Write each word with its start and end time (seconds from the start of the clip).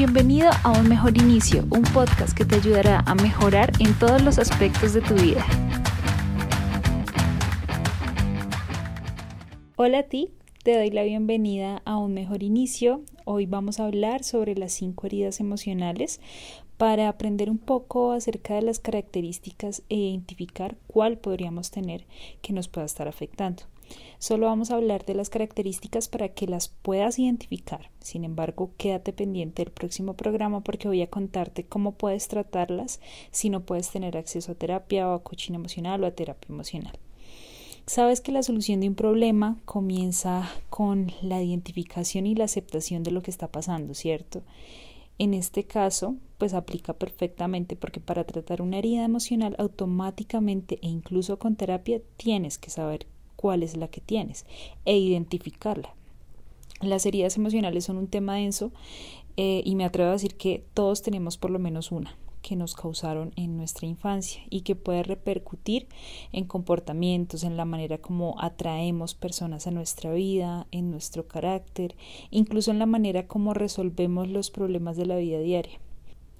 Bienvenido 0.00 0.48
a 0.64 0.70
Un 0.70 0.88
Mejor 0.88 1.14
Inicio, 1.18 1.66
un 1.68 1.82
podcast 1.82 2.34
que 2.34 2.46
te 2.46 2.54
ayudará 2.54 3.00
a 3.00 3.14
mejorar 3.14 3.70
en 3.80 3.92
todos 3.98 4.22
los 4.22 4.38
aspectos 4.38 4.94
de 4.94 5.02
tu 5.02 5.12
vida. 5.12 5.44
Hola 9.76 9.98
a 9.98 10.02
ti, 10.04 10.30
te 10.64 10.74
doy 10.74 10.88
la 10.88 11.02
bienvenida 11.02 11.82
a 11.84 11.98
Un 11.98 12.14
Mejor 12.14 12.42
Inicio. 12.42 13.02
Hoy 13.26 13.44
vamos 13.44 13.78
a 13.78 13.84
hablar 13.84 14.24
sobre 14.24 14.54
las 14.54 14.72
cinco 14.72 15.06
heridas 15.06 15.38
emocionales 15.38 16.18
para 16.78 17.10
aprender 17.10 17.50
un 17.50 17.58
poco 17.58 18.12
acerca 18.12 18.54
de 18.54 18.62
las 18.62 18.78
características 18.78 19.82
e 19.90 19.96
identificar 19.96 20.78
cuál 20.86 21.18
podríamos 21.18 21.70
tener 21.70 22.06
que 22.40 22.54
nos 22.54 22.68
pueda 22.68 22.86
estar 22.86 23.06
afectando. 23.06 23.64
Solo 24.18 24.46
vamos 24.46 24.70
a 24.70 24.76
hablar 24.76 25.04
de 25.04 25.14
las 25.14 25.30
características 25.30 26.08
para 26.08 26.28
que 26.28 26.46
las 26.46 26.68
puedas 26.68 27.18
identificar. 27.18 27.90
Sin 28.00 28.24
embargo, 28.24 28.70
quédate 28.76 29.12
pendiente 29.12 29.64
del 29.64 29.72
próximo 29.72 30.14
programa 30.14 30.60
porque 30.60 30.88
voy 30.88 31.02
a 31.02 31.10
contarte 31.10 31.64
cómo 31.64 31.92
puedes 31.92 32.28
tratarlas 32.28 33.00
si 33.30 33.50
no 33.50 33.60
puedes 33.60 33.90
tener 33.90 34.16
acceso 34.16 34.52
a 34.52 34.54
terapia 34.54 35.08
o 35.08 35.14
a 35.14 35.22
coaching 35.22 35.54
emocional 35.54 36.04
o 36.04 36.06
a 36.06 36.10
terapia 36.10 36.52
emocional. 36.52 36.98
Sabes 37.86 38.20
que 38.20 38.30
la 38.30 38.42
solución 38.42 38.80
de 38.80 38.88
un 38.88 38.94
problema 38.94 39.56
comienza 39.64 40.48
con 40.68 41.12
la 41.22 41.42
identificación 41.42 42.26
y 42.26 42.34
la 42.34 42.44
aceptación 42.44 43.02
de 43.02 43.10
lo 43.10 43.22
que 43.22 43.30
está 43.30 43.48
pasando, 43.48 43.94
¿cierto? 43.94 44.42
En 45.18 45.34
este 45.34 45.64
caso, 45.64 46.14
pues 46.38 46.54
aplica 46.54 46.94
perfectamente 46.94 47.76
porque 47.76 48.00
para 48.00 48.24
tratar 48.24 48.62
una 48.62 48.78
herida 48.78 49.04
emocional 49.04 49.54
automáticamente 49.58 50.78
e 50.82 50.88
incluso 50.88 51.38
con 51.38 51.56
terapia 51.56 52.00
tienes 52.16 52.58
que 52.58 52.70
saber 52.70 53.06
cuál 53.40 53.62
es 53.62 53.74
la 53.74 53.88
que 53.88 54.02
tienes 54.02 54.44
e 54.84 54.98
identificarla. 54.98 55.94
Las 56.82 57.06
heridas 57.06 57.38
emocionales 57.38 57.86
son 57.86 57.96
un 57.96 58.06
tema 58.06 58.34
denso 58.34 58.70
eh, 59.38 59.62
y 59.64 59.76
me 59.76 59.86
atrevo 59.86 60.10
a 60.10 60.12
decir 60.12 60.34
que 60.34 60.62
todos 60.74 61.00
tenemos 61.00 61.38
por 61.38 61.50
lo 61.50 61.58
menos 61.58 61.90
una 61.90 62.18
que 62.42 62.54
nos 62.54 62.74
causaron 62.74 63.32
en 63.36 63.56
nuestra 63.56 63.86
infancia 63.86 64.42
y 64.50 64.60
que 64.60 64.76
puede 64.76 65.02
repercutir 65.02 65.88
en 66.32 66.44
comportamientos, 66.44 67.42
en 67.42 67.56
la 67.56 67.64
manera 67.64 67.96
como 67.96 68.34
atraemos 68.38 69.14
personas 69.14 69.66
a 69.66 69.70
nuestra 69.70 70.12
vida, 70.12 70.66
en 70.70 70.90
nuestro 70.90 71.26
carácter, 71.26 71.96
incluso 72.30 72.70
en 72.70 72.78
la 72.78 72.86
manera 72.86 73.26
como 73.26 73.54
resolvemos 73.54 74.28
los 74.28 74.50
problemas 74.50 74.98
de 74.98 75.06
la 75.06 75.16
vida 75.16 75.38
diaria. 75.38 75.80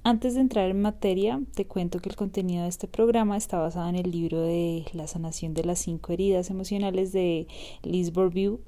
Antes 0.02 0.34
de 0.34 0.40
entrar 0.40 0.70
en 0.70 0.80
materia, 0.80 1.42
te 1.54 1.66
cuento 1.66 2.00
que 2.00 2.08
el 2.08 2.16
contenido 2.16 2.62
de 2.62 2.70
este 2.70 2.88
programa 2.88 3.36
está 3.36 3.58
basado 3.58 3.86
en 3.90 3.96
el 3.96 4.10
libro 4.10 4.40
de 4.40 4.86
La 4.94 5.06
sanación 5.06 5.52
de 5.52 5.64
las 5.64 5.78
cinco 5.78 6.14
heridas 6.14 6.48
emocionales 6.48 7.12
de 7.12 7.46
Liz 7.82 8.10
Bourbeau. 8.10 8.60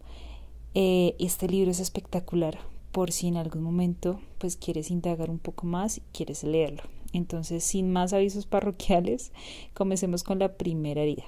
Eh, 0.75 1.17
este 1.19 1.49
libro 1.49 1.71
es 1.71 1.81
espectacular 1.81 2.59
por 2.93 3.13
si 3.13 3.29
en 3.29 3.39
algún 3.39 3.63
momento 3.63 4.21
pues 4.37 4.57
quieres 4.57 4.91
indagar 4.91 5.31
un 5.31 5.39
poco 5.39 5.67
más 5.67 5.99
y 5.99 6.03
quieres 6.13 6.45
leerlo. 6.45 6.83
Entonces, 7.15 7.65
sin 7.65 7.91
más 7.91 8.13
avisos 8.13 8.45
parroquiales, 8.45 9.33
comencemos 9.75 10.25
con 10.25 10.39
la 10.39 10.59
primera 10.59 11.01
herida. 11.01 11.25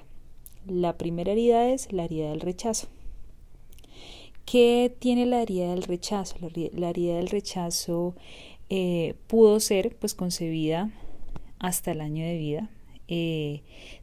La 0.67 0.99
primera 0.99 1.31
herida 1.31 1.69
es 1.69 1.91
la 1.91 2.05
herida 2.05 2.29
del 2.29 2.41
rechazo. 2.41 2.87
¿Qué 4.45 4.95
tiene 4.99 5.25
la 5.25 5.41
herida 5.41 5.71
del 5.71 5.81
rechazo? 5.81 6.35
La, 6.73 6.89
herida 6.89 7.15
del 7.17 7.29
rechazo 7.29 8.15
eh, 8.69 9.15
pudo 9.27 9.59
ser 9.59 9.95
pues 9.97 10.13
concebida 10.13 10.91
hasta 11.59 11.91
el 11.91 12.01
año 12.01 12.25
de 12.25 12.37
vida, 12.37 12.69
eh, 13.07 13.61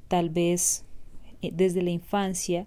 tal 0.08 0.30
vez 0.30 0.84
eh, 1.42 1.50
desde 1.52 1.82
la 1.82 1.90
infancia 1.90 2.66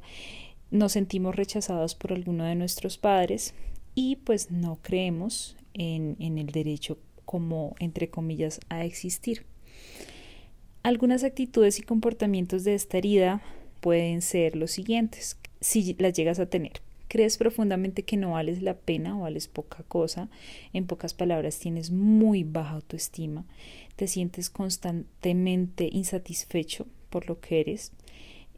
nos 0.72 0.92
sentimos 0.92 1.36
rechazados 1.36 1.96
por 1.96 2.12
alguno 2.12 2.44
de 2.44 2.56
nuestros 2.56 2.98
padres 2.98 3.54
y 3.94 4.18
pues 4.18 4.52
no 4.52 4.78
creemos 4.82 5.56
en, 5.74 6.18
en 6.20 6.38
el 6.38 6.48
derecho 6.48 6.98
como 7.24 7.76
entre 7.80 8.10
comillas 8.10 8.60
a 8.70 8.84
existir. 8.84 9.46
Algunas 10.84 11.24
actitudes 11.24 11.80
y 11.80 11.84
comportamientos 11.84 12.64
de 12.64 12.76
esta 12.76 12.98
herida 12.98 13.42
pueden 13.80 14.22
ser 14.22 14.56
los 14.56 14.72
siguientes, 14.72 15.38
si 15.62 15.96
las 15.98 16.14
llegas 16.14 16.40
a 16.40 16.46
tener 16.46 16.82
crees 17.08 17.38
profundamente 17.38 18.04
que 18.04 18.18
no 18.18 18.32
vales 18.32 18.62
la 18.62 18.76
pena 18.76 19.18
o 19.18 19.22
vales 19.22 19.48
poca 19.48 19.84
cosa, 19.84 20.30
en 20.74 20.88
pocas 20.88 21.14
palabras 21.14 21.60
tienes 21.60 21.92
muy 21.92 22.44
baja 22.44 22.76
autoestima, 22.76 23.46
te 23.96 24.08
sientes 24.08 24.50
constantemente 24.50 25.90
insatisfecho 25.92 26.88
por 27.10 27.28
lo 27.28 27.40
que 27.40 27.62
eres 27.62 27.92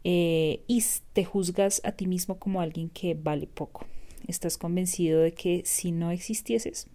eh, 0.03 0.62
y 0.68 0.84
te 1.13 1.25
juzgas 1.25 1.81
a 1.84 1.91
ti 1.91 2.08
mismo 2.08 2.40
como 2.40 2.62
alguien 2.62 2.90
que 2.90 3.13
vale 3.13 3.47
poco. 3.47 3.85
Estás 4.28 4.58
convencido 4.58 5.22
de 5.22 5.34
que 5.34 5.62
si 5.66 5.91
no 5.91 6.12
existieses, 6.12 6.88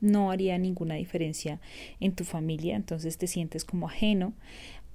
no 0.00 0.30
haría 0.30 0.58
ninguna 0.58 0.96
diferencia 0.96 1.60
en 2.00 2.12
tu 2.12 2.24
familia, 2.24 2.76
entonces 2.76 3.18
te 3.18 3.26
sientes 3.26 3.64
como 3.64 3.88
ajeno 3.88 4.34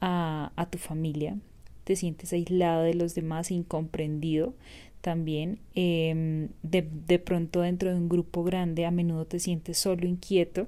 a, 0.01 0.51
a 0.55 0.69
tu 0.69 0.77
familia, 0.77 1.37
te 1.85 1.95
sientes 1.95 2.33
aislado 2.33 2.83
de 2.83 2.93
los 2.93 3.15
demás, 3.15 3.49
incomprendido, 3.49 4.53
también 5.01 5.59
em, 5.73 6.49
de, 6.63 7.19
pronto 7.19 7.61
dentro 7.61 7.89
de 7.91 7.97
un 7.97 8.09
grupo 8.09 8.43
grande 8.43 8.85
a 8.85 8.91
menudo 8.91 9.25
te 9.25 9.39
sientes 9.39 9.77
solo, 9.77 10.05
inquieto, 10.07 10.67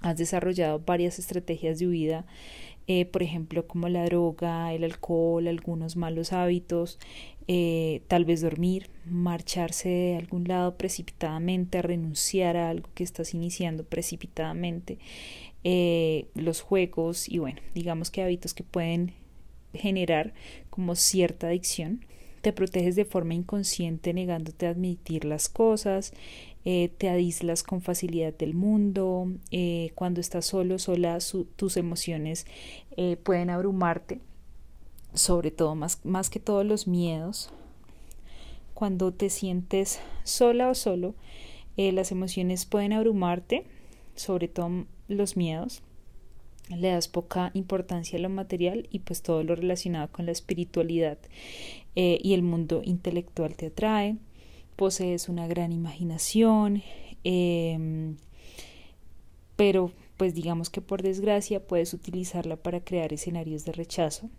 has 0.00 0.16
desarrollado 0.16 0.80
varias 0.80 1.18
estrategias 1.18 1.78
de 1.78 1.86
huida, 1.86 2.26
eh, 2.88 3.04
por 3.04 3.22
ejemplo 3.22 3.66
como 3.66 3.88
la 3.88 4.04
droga, 4.04 4.72
el 4.72 4.84
alcohol, 4.84 5.46
algunos 5.46 5.96
malos 5.96 6.32
hábitos, 6.32 6.98
eh, 7.48 8.02
tal 8.08 8.24
vez 8.24 8.40
dormir, 8.40 8.90
marcharse 9.04 9.88
de 9.88 10.16
algún 10.16 10.48
lado 10.48 10.76
precipitadamente, 10.76 11.82
renunciar 11.82 12.56
a 12.56 12.70
algo 12.70 12.88
que 12.94 13.04
estás 13.04 13.34
iniciando 13.34 13.84
precipitadamente, 13.84 14.98
eh, 15.64 16.26
los 16.34 16.60
juegos 16.60 17.28
y 17.28 17.38
bueno, 17.38 17.60
digamos 17.74 18.10
que 18.10 18.22
hábitos 18.22 18.54
que 18.54 18.64
pueden 18.64 19.14
generar 19.74 20.34
como 20.70 20.96
cierta 20.96 21.46
adicción 21.48 22.04
te 22.42 22.52
proteges 22.52 22.96
de 22.96 23.04
forma 23.04 23.34
inconsciente 23.34 24.12
negándote 24.12 24.66
a 24.66 24.70
admitir 24.70 25.24
las 25.24 25.48
cosas, 25.48 26.12
eh, 26.64 26.90
te 26.98 27.08
aíslas 27.08 27.62
con 27.62 27.80
facilidad 27.80 28.34
del 28.34 28.54
mundo, 28.54 29.28
eh, 29.52 29.92
cuando 29.94 30.20
estás 30.20 30.46
solo, 30.46 30.78
sola, 30.78 31.18
tus 31.56 31.76
emociones 31.76 32.46
eh, 32.96 33.16
pueden 33.16 33.48
abrumarte, 33.48 34.20
sobre 35.14 35.52
todo 35.52 35.74
más, 35.76 36.04
más 36.04 36.30
que 36.30 36.40
todos 36.40 36.66
los 36.66 36.86
miedos. 36.86 37.50
Cuando 38.74 39.12
te 39.12 39.30
sientes 39.30 40.00
sola 40.24 40.68
o 40.68 40.74
solo, 40.74 41.14
las 41.76 42.12
emociones 42.12 42.66
pueden 42.66 42.92
abrumarte, 42.92 43.64
sobre 44.14 44.48
todo 44.48 44.84
los 45.08 45.36
miedos 45.36 45.82
le 46.76 46.88
das 46.88 47.08
poca 47.08 47.50
importancia 47.54 48.18
a 48.18 48.22
lo 48.22 48.28
material 48.28 48.88
y 48.90 49.00
pues 49.00 49.22
todo 49.22 49.42
lo 49.42 49.54
relacionado 49.54 50.08
con 50.10 50.26
la 50.26 50.32
espiritualidad 50.32 51.18
eh, 51.94 52.18
y 52.22 52.34
el 52.34 52.42
mundo 52.42 52.82
intelectual 52.84 53.54
te 53.54 53.66
atrae, 53.66 54.16
posees 54.76 55.28
una 55.28 55.46
gran 55.46 55.72
imaginación, 55.72 56.82
em, 57.24 58.16
pero 59.56 59.92
pues 60.16 60.34
digamos 60.34 60.70
que 60.70 60.80
por 60.80 61.02
desgracia 61.02 61.66
puedes 61.66 61.94
utilizarla 61.94 62.56
para 62.56 62.80
crear 62.80 63.12
escenarios 63.12 63.64
de 63.64 63.72
rechazo. 63.72 64.30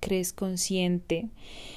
Crees 0.00 0.32
consciente 0.32 1.28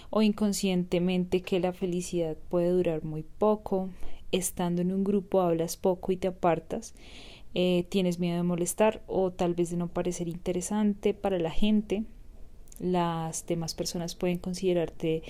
o 0.10 0.22
inconscientemente 0.22 1.42
que 1.42 1.60
la 1.60 1.74
felicidad 1.74 2.36
puede 2.50 2.70
durar 2.72 3.04
muy 3.04 3.24
poco, 3.24 3.90
estando 4.32 4.82
en 4.82 4.92
un 4.92 5.04
grupo 5.04 5.42
hablas 5.42 5.78
poco 5.78 6.12
y 6.12 6.18
te 6.18 6.28
apartas, 6.28 6.94
eh, 7.60 7.88
tienes 7.90 8.20
miedo 8.20 8.38
de 8.38 8.44
molestar 8.44 9.02
o 9.08 9.32
tal 9.32 9.56
vez 9.56 9.72
de 9.72 9.78
no 9.78 9.88
parecer 9.88 10.28
interesante 10.28 11.16
para 11.16 11.40
la 11.40 11.50
gente, 11.50 12.04
las 12.80 13.48
demás 13.48 13.74
personas 13.74 14.14
pueden 14.14 14.38
considerarte 14.38 15.24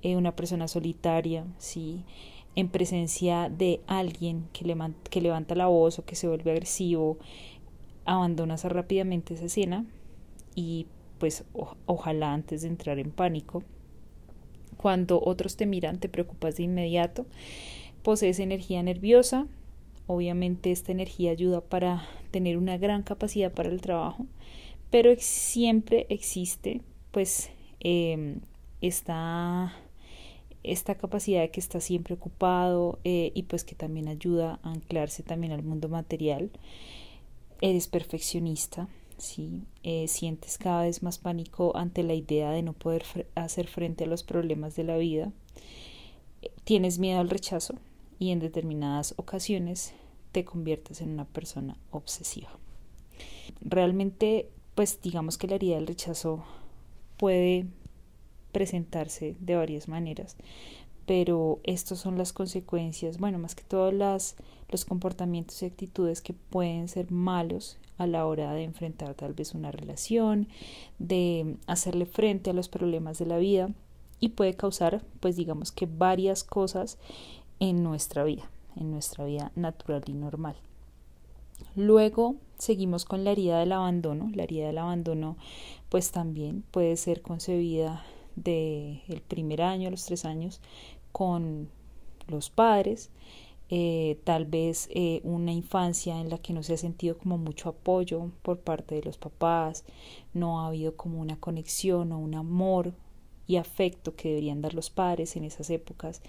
eh, 0.00 0.16
una 0.16 0.34
persona 0.34 0.66
solitaria, 0.66 1.44
¿sí? 1.58 2.02
en 2.54 2.70
presencia 2.70 3.50
de 3.50 3.82
alguien 3.86 4.48
que, 4.54 4.64
levanta 5.20 5.54
la 5.54 5.66
voz 5.66 5.98
o 5.98 6.06
que 6.06 6.14
se 6.16 6.26
vuelve 6.26 6.52
agresivo, 6.52 7.18
abandonas 8.06 8.64
rápidamente 8.64 9.34
esa 9.34 9.44
escena 9.44 9.84
y 10.54 10.86
pues 11.18 11.44
ojalá 11.84 12.32
antes 12.32 12.62
de 12.62 12.68
entrar 12.68 12.98
en 12.98 13.10
pánico. 13.10 13.62
Cuando 14.78 15.20
otros 15.22 15.58
te 15.58 15.66
miran 15.66 15.98
te 15.98 16.08
preocupas 16.08 16.56
de 16.56 16.62
inmediato, 16.62 17.26
posees 18.02 18.38
energía 18.38 18.82
nerviosa, 18.82 19.48
obviamente 20.06 20.70
esta 20.70 20.92
energía 20.92 21.30
ayuda 21.30 21.60
para 21.60 22.06
tener 22.30 22.58
una 22.58 22.78
gran 22.78 23.02
capacidad 23.02 23.52
para 23.52 23.68
el 23.68 23.80
trabajo, 23.80 24.26
pero 24.90 25.14
siempre 25.18 26.06
existe 26.08 26.82
pues 27.10 27.50
em, 27.80 28.40
esta, 28.80 29.72
capacidad 31.00 31.40
de 31.42 31.50
que 31.50 31.60
está 31.60 31.80
siempre 31.80 32.14
ocupado 32.14 32.98
eh, 33.04 33.32
y 33.34 33.44
pues 33.44 33.64
que 33.64 33.74
también 33.74 34.08
ayuda 34.08 34.58
a 34.62 34.72
anclarse 34.72 35.22
también 35.22 35.52
al 35.52 35.62
mundo 35.62 35.88
material. 35.88 36.50
Eres 37.60 37.86
perfeccionista, 37.88 38.88
¿sí? 39.16 39.62
Eh, 39.84 40.08
sientes 40.08 40.58
cada 40.58 40.82
vez 40.82 41.02
más 41.02 41.18
pánico 41.18 41.76
ante 41.76 42.02
la 42.02 42.14
idea 42.14 42.50
de 42.50 42.62
no 42.62 42.72
poder 42.72 43.04
hacer 43.36 43.68
frente 43.68 44.04
a 44.04 44.08
los 44.08 44.22
problemas 44.22 44.74
de 44.76 44.84
la 44.84 44.96
vida. 44.96 45.32
Tienes 46.64 46.98
miedo 46.98 47.20
al 47.20 47.30
rechazo 47.30 47.76
y 48.18 48.30
en 48.30 48.40
determinadas 48.40 49.14
ocasiones 49.16 49.94
te 50.32 50.44
conviertas 50.44 51.00
en 51.00 51.10
una 51.10 51.24
persona 51.24 51.76
obsesiva. 51.90 52.50
Realmente, 53.60 54.50
pues 54.74 55.00
digamos 55.00 55.38
que 55.38 55.46
la 55.46 55.54
herida 55.54 55.76
del 55.76 55.86
rechazo 55.86 56.44
puede 57.16 57.66
presentarse 58.52 59.36
de 59.40 59.56
varias 59.56 59.88
maneras, 59.88 60.36
pero 61.06 61.60
estas 61.64 61.98
son 61.98 62.16
las 62.16 62.32
consecuencias, 62.32 63.18
bueno, 63.18 63.38
más 63.38 63.54
que 63.54 63.62
todo 63.62 63.92
las, 63.92 64.36
los 64.70 64.84
comportamientos 64.84 65.62
y 65.62 65.66
actitudes 65.66 66.20
que 66.20 66.32
pueden 66.32 66.88
ser 66.88 67.10
malos 67.10 67.78
a 67.98 68.06
la 68.06 68.26
hora 68.26 68.52
de 68.54 68.64
enfrentar 68.64 69.14
tal 69.14 69.34
vez 69.34 69.54
una 69.54 69.70
relación, 69.70 70.48
de 70.98 71.56
hacerle 71.66 72.06
frente 72.06 72.50
a 72.50 72.54
los 72.54 72.68
problemas 72.68 73.18
de 73.18 73.26
la 73.26 73.38
vida 73.38 73.70
y 74.18 74.30
puede 74.30 74.54
causar, 74.54 75.04
pues 75.20 75.36
digamos 75.36 75.70
que 75.70 75.86
varias 75.86 76.44
cosas 76.44 76.98
en 77.60 77.82
nuestra 77.82 78.24
vida, 78.24 78.50
en 78.76 78.90
nuestra 78.90 79.24
vida 79.24 79.52
natural 79.54 80.02
y 80.06 80.14
normal. 80.14 80.56
Luego 81.76 82.36
seguimos 82.58 83.04
con 83.04 83.24
la 83.24 83.32
herida 83.32 83.58
del 83.60 83.72
abandono. 83.72 84.30
La 84.34 84.44
herida 84.44 84.66
del 84.66 84.78
abandono 84.78 85.36
pues 85.88 86.10
también 86.10 86.64
puede 86.70 86.96
ser 86.96 87.22
concebida 87.22 88.04
de 88.36 89.02
el 89.08 89.20
primer 89.20 89.62
año 89.62 89.88
a 89.88 89.90
los 89.90 90.04
tres 90.04 90.24
años 90.24 90.60
con 91.12 91.68
los 92.26 92.50
padres, 92.50 93.10
eh, 93.70 94.18
tal 94.24 94.46
vez 94.46 94.88
eh, 94.92 95.20
una 95.24 95.52
infancia 95.52 96.20
en 96.20 96.28
la 96.28 96.38
que 96.38 96.52
no 96.52 96.62
se 96.62 96.74
ha 96.74 96.76
sentido 96.76 97.16
como 97.16 97.38
mucho 97.38 97.68
apoyo 97.68 98.30
por 98.42 98.58
parte 98.60 98.96
de 98.96 99.02
los 99.02 99.18
papás, 99.18 99.84
no 100.32 100.60
ha 100.60 100.68
habido 100.68 100.96
como 100.96 101.20
una 101.20 101.36
conexión 101.36 102.12
o 102.12 102.18
un 102.18 102.34
amor 102.34 102.92
y 103.46 103.56
afecto 103.56 104.16
que 104.16 104.28
deberían 104.28 104.62
dar 104.62 104.74
los 104.74 104.90
padres 104.90 105.36
en 105.36 105.44
esas 105.44 105.70
épocas. 105.70 106.20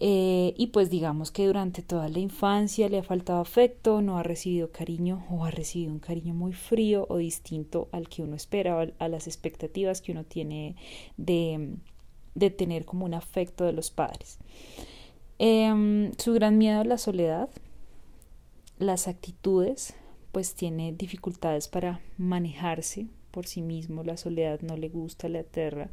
Eh, 0.00 0.54
y 0.56 0.68
pues 0.68 0.90
digamos 0.90 1.30
que 1.30 1.46
durante 1.46 1.82
toda 1.82 2.08
la 2.08 2.18
infancia 2.18 2.88
le 2.88 2.98
ha 2.98 3.02
faltado 3.02 3.40
afecto, 3.40 4.02
no 4.02 4.18
ha 4.18 4.22
recibido 4.22 4.72
cariño 4.72 5.24
o 5.30 5.44
ha 5.44 5.50
recibido 5.50 5.92
un 5.92 6.00
cariño 6.00 6.34
muy 6.34 6.52
frío 6.52 7.06
o 7.08 7.18
distinto 7.18 7.88
al 7.92 8.08
que 8.08 8.22
uno 8.22 8.34
espera, 8.34 8.76
o 8.76 8.86
a 8.98 9.08
las 9.08 9.26
expectativas 9.26 10.00
que 10.00 10.12
uno 10.12 10.24
tiene 10.24 10.76
de, 11.16 11.76
de 12.34 12.50
tener 12.50 12.84
como 12.84 13.04
un 13.04 13.14
afecto 13.14 13.64
de 13.64 13.72
los 13.72 13.90
padres. 13.90 14.38
Em, 15.38 16.12
su 16.18 16.32
gran 16.32 16.58
miedo 16.58 16.80
a 16.80 16.84
la 16.84 16.98
soledad, 16.98 17.48
las 18.78 19.08
actitudes, 19.08 19.94
pues 20.32 20.54
tiene 20.54 20.92
dificultades 20.92 21.68
para 21.68 22.00
manejarse 22.18 23.06
por 23.30 23.46
sí 23.46 23.62
mismo, 23.62 24.04
la 24.04 24.16
soledad 24.16 24.60
no 24.60 24.76
le 24.76 24.88
gusta, 24.88 25.28
le 25.28 25.40
aterra, 25.40 25.90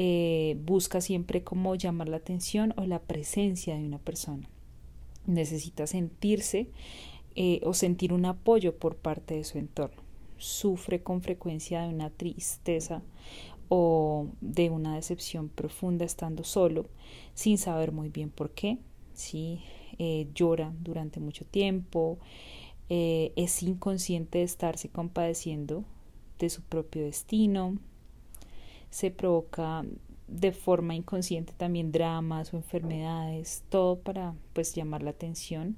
eh, 0.00 0.56
busca 0.64 1.00
siempre 1.00 1.42
como 1.42 1.74
llamar 1.74 2.08
la 2.08 2.18
atención 2.18 2.72
o 2.76 2.86
la 2.86 3.00
presencia 3.00 3.74
de 3.74 3.82
una 3.82 3.98
persona. 3.98 4.48
Necesita 5.26 5.88
sentirse 5.88 6.70
eh, 7.34 7.60
o 7.64 7.74
sentir 7.74 8.12
un 8.12 8.24
apoyo 8.24 8.76
por 8.76 8.94
parte 8.94 9.34
de 9.34 9.42
su 9.42 9.58
entorno. 9.58 10.00
Sufre 10.36 11.02
con 11.02 11.20
frecuencia 11.20 11.82
de 11.82 11.88
una 11.88 12.10
tristeza 12.10 13.02
o 13.68 14.28
de 14.40 14.70
una 14.70 14.94
decepción 14.94 15.48
profunda 15.48 16.04
estando 16.04 16.44
solo, 16.44 16.86
sin 17.34 17.58
saber 17.58 17.90
muy 17.90 18.08
bien 18.08 18.30
por 18.30 18.52
qué. 18.52 18.78
¿sí? 19.14 19.62
Eh, 19.98 20.28
llora 20.32 20.72
durante 20.78 21.18
mucho 21.18 21.44
tiempo, 21.44 22.20
es 22.88 23.64
inconsciente 23.64 24.38
de 24.38 24.44
estarse 24.44 24.88
compadeciendo 24.88 25.84
de 26.38 26.50
su 26.50 26.62
propio 26.62 27.04
destino, 27.04 27.76
se 28.90 29.10
provoca 29.10 29.84
de 30.28 30.52
forma 30.52 30.94
inconsciente 30.94 31.54
también 31.56 31.90
dramas 31.90 32.52
o 32.52 32.56
enfermedades, 32.56 33.64
todo 33.70 33.98
para 33.98 34.34
pues 34.52 34.74
llamar 34.74 35.02
la 35.02 35.10
atención, 35.10 35.76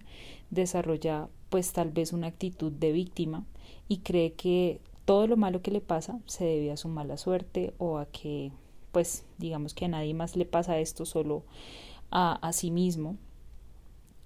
desarrolla 0.50 1.28
pues 1.48 1.72
tal 1.72 1.90
vez 1.90 2.12
una 2.12 2.26
actitud 2.26 2.72
de 2.72 2.92
víctima 2.92 3.44
y 3.88 3.98
cree 3.98 4.32
que 4.32 4.80
todo 5.04 5.26
lo 5.26 5.36
malo 5.36 5.62
que 5.62 5.70
le 5.70 5.80
pasa 5.80 6.20
se 6.26 6.44
debe 6.44 6.72
a 6.72 6.76
su 6.76 6.88
mala 6.88 7.16
suerte 7.16 7.74
o 7.78 7.98
a 7.98 8.06
que 8.06 8.52
pues 8.92 9.24
digamos 9.38 9.72
que 9.72 9.84
a 9.84 9.88
nadie 9.88 10.14
más 10.14 10.36
le 10.36 10.46
pasa 10.46 10.78
esto 10.78 11.04
solo 11.06 11.44
a, 12.10 12.32
a 12.46 12.52
sí 12.52 12.70
mismo. 12.70 13.16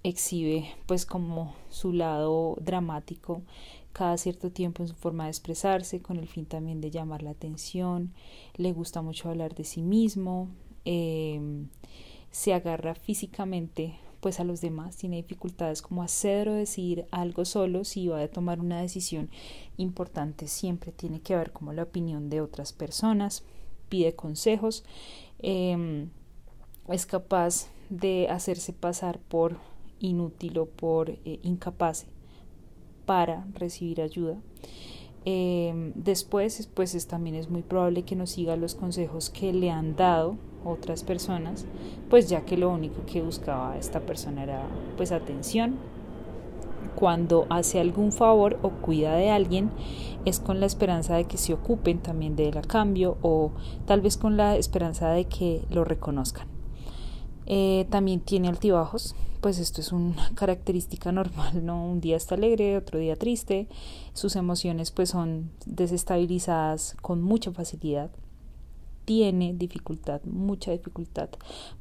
Exhibe 0.03 0.67
pues 0.85 1.05
como 1.05 1.55
su 1.69 1.91
lado 1.91 2.57
dramático 2.61 3.41
cada 3.95 4.17
cierto 4.17 4.51
tiempo 4.51 4.83
en 4.83 4.89
su 4.89 4.95
forma 4.95 5.23
de 5.23 5.29
expresarse, 5.29 6.01
con 6.01 6.17
el 6.17 6.27
fin 6.27 6.45
también 6.45 6.81
de 6.81 6.91
llamar 6.91 7.23
la 7.23 7.29
atención, 7.29 8.13
le 8.57 8.73
gusta 8.73 9.01
mucho 9.01 9.29
hablar 9.29 9.55
de 9.55 9.63
sí 9.63 9.81
mismo, 9.81 10.49
em, 10.83 11.69
se 12.29 12.53
agarra 12.53 12.93
físicamente 12.93 13.95
pues 14.19 14.41
a 14.41 14.43
los 14.43 14.59
demás, 14.59 14.97
tiene 14.97 15.15
dificultades 15.17 15.81
como 15.81 16.03
hacer 16.03 16.49
o 16.49 16.53
decir 16.53 17.05
algo 17.11 17.45
solo, 17.45 17.85
si 17.85 18.09
va 18.09 18.19
a 18.19 18.27
tomar 18.27 18.59
una 18.59 18.81
decisión 18.81 19.29
importante 19.77 20.47
siempre 20.47 20.91
tiene 20.91 21.21
que 21.21 21.37
ver 21.37 21.53
como 21.53 21.71
la 21.71 21.83
opinión 21.83 22.29
de 22.29 22.41
otras 22.41 22.73
personas, 22.73 23.43
pide 23.87 24.13
consejos, 24.13 24.83
em, 25.39 26.09
es 26.89 27.05
capaz 27.05 27.69
de 27.89 28.27
hacerse 28.29 28.73
pasar 28.73 29.19
por 29.19 29.57
inútil 29.99 30.57
o 30.57 30.65
por 30.65 31.11
eh, 31.11 31.39
incapaz 31.43 32.07
para 33.05 33.45
recibir 33.53 34.01
ayuda. 34.01 34.37
Em, 35.25 35.91
después, 35.95 36.69
pues 36.73 37.07
también 37.07 37.35
es 37.35 37.49
muy 37.49 37.63
probable 37.63 38.03
que 38.03 38.15
no 38.15 38.27
siga 38.27 38.55
los 38.55 38.75
consejos 38.75 39.31
que 39.31 39.53
le 39.53 39.71
han 39.71 39.95
dado 39.95 40.37
otras 40.63 41.03
personas, 41.03 41.65
pues 42.09 42.29
ya 42.29 42.41
que 42.45 42.57
lo 42.57 42.69
único 42.69 43.05
que 43.05 43.21
buscaba 43.21 43.77
esta 43.77 44.01
persona 44.01 44.43
era 44.43 44.63
pues 44.97 45.11
atención. 45.11 45.77
Cuando 46.95 47.45
hace 47.49 47.79
algún 47.79 48.11
favor 48.11 48.59
o 48.61 48.69
cuida 48.69 49.15
de 49.15 49.29
alguien, 49.29 49.71
es 50.25 50.39
con 50.39 50.59
la 50.59 50.65
esperanza 50.65 51.15
de 51.15 51.25
que 51.25 51.37
se 51.37 51.53
ocupen 51.53 51.99
también 51.99 52.35
de 52.35 52.49
él 52.49 52.57
a 52.57 52.61
cambio 52.61 53.17
o 53.21 53.51
tal 53.85 54.01
vez 54.01 54.17
con 54.17 54.37
la 54.37 54.55
esperanza 54.55 55.09
de 55.09 55.25
que 55.25 55.63
lo 55.69 55.83
reconozcan. 55.83 56.47
Eh, 57.47 57.85
también 57.89 58.21
tiene 58.21 58.47
altibajos, 58.47 59.15
pues 59.45 59.59
esto 59.59 59.79
es 59.79 59.91
una 59.91 60.31
característica 60.33 61.11
normal, 61.11 61.63
¿no? 61.63 61.85
Un 61.85 62.01
día 62.01 62.17
está 62.17 62.33
alegre, 62.33 62.77
otro 62.77 62.97
día 62.97 63.15
triste, 63.15 63.67
sus 64.13 64.35
emociones 64.35 64.89
pues 64.89 65.09
son 65.09 65.51
desestabilizadas 65.67 66.97
con 67.03 67.21
mucha 67.21 67.51
facilidad, 67.51 68.09
tiene 69.05 69.53
dificultad, 69.53 70.23
mucha 70.23 70.71
dificultad 70.71 71.29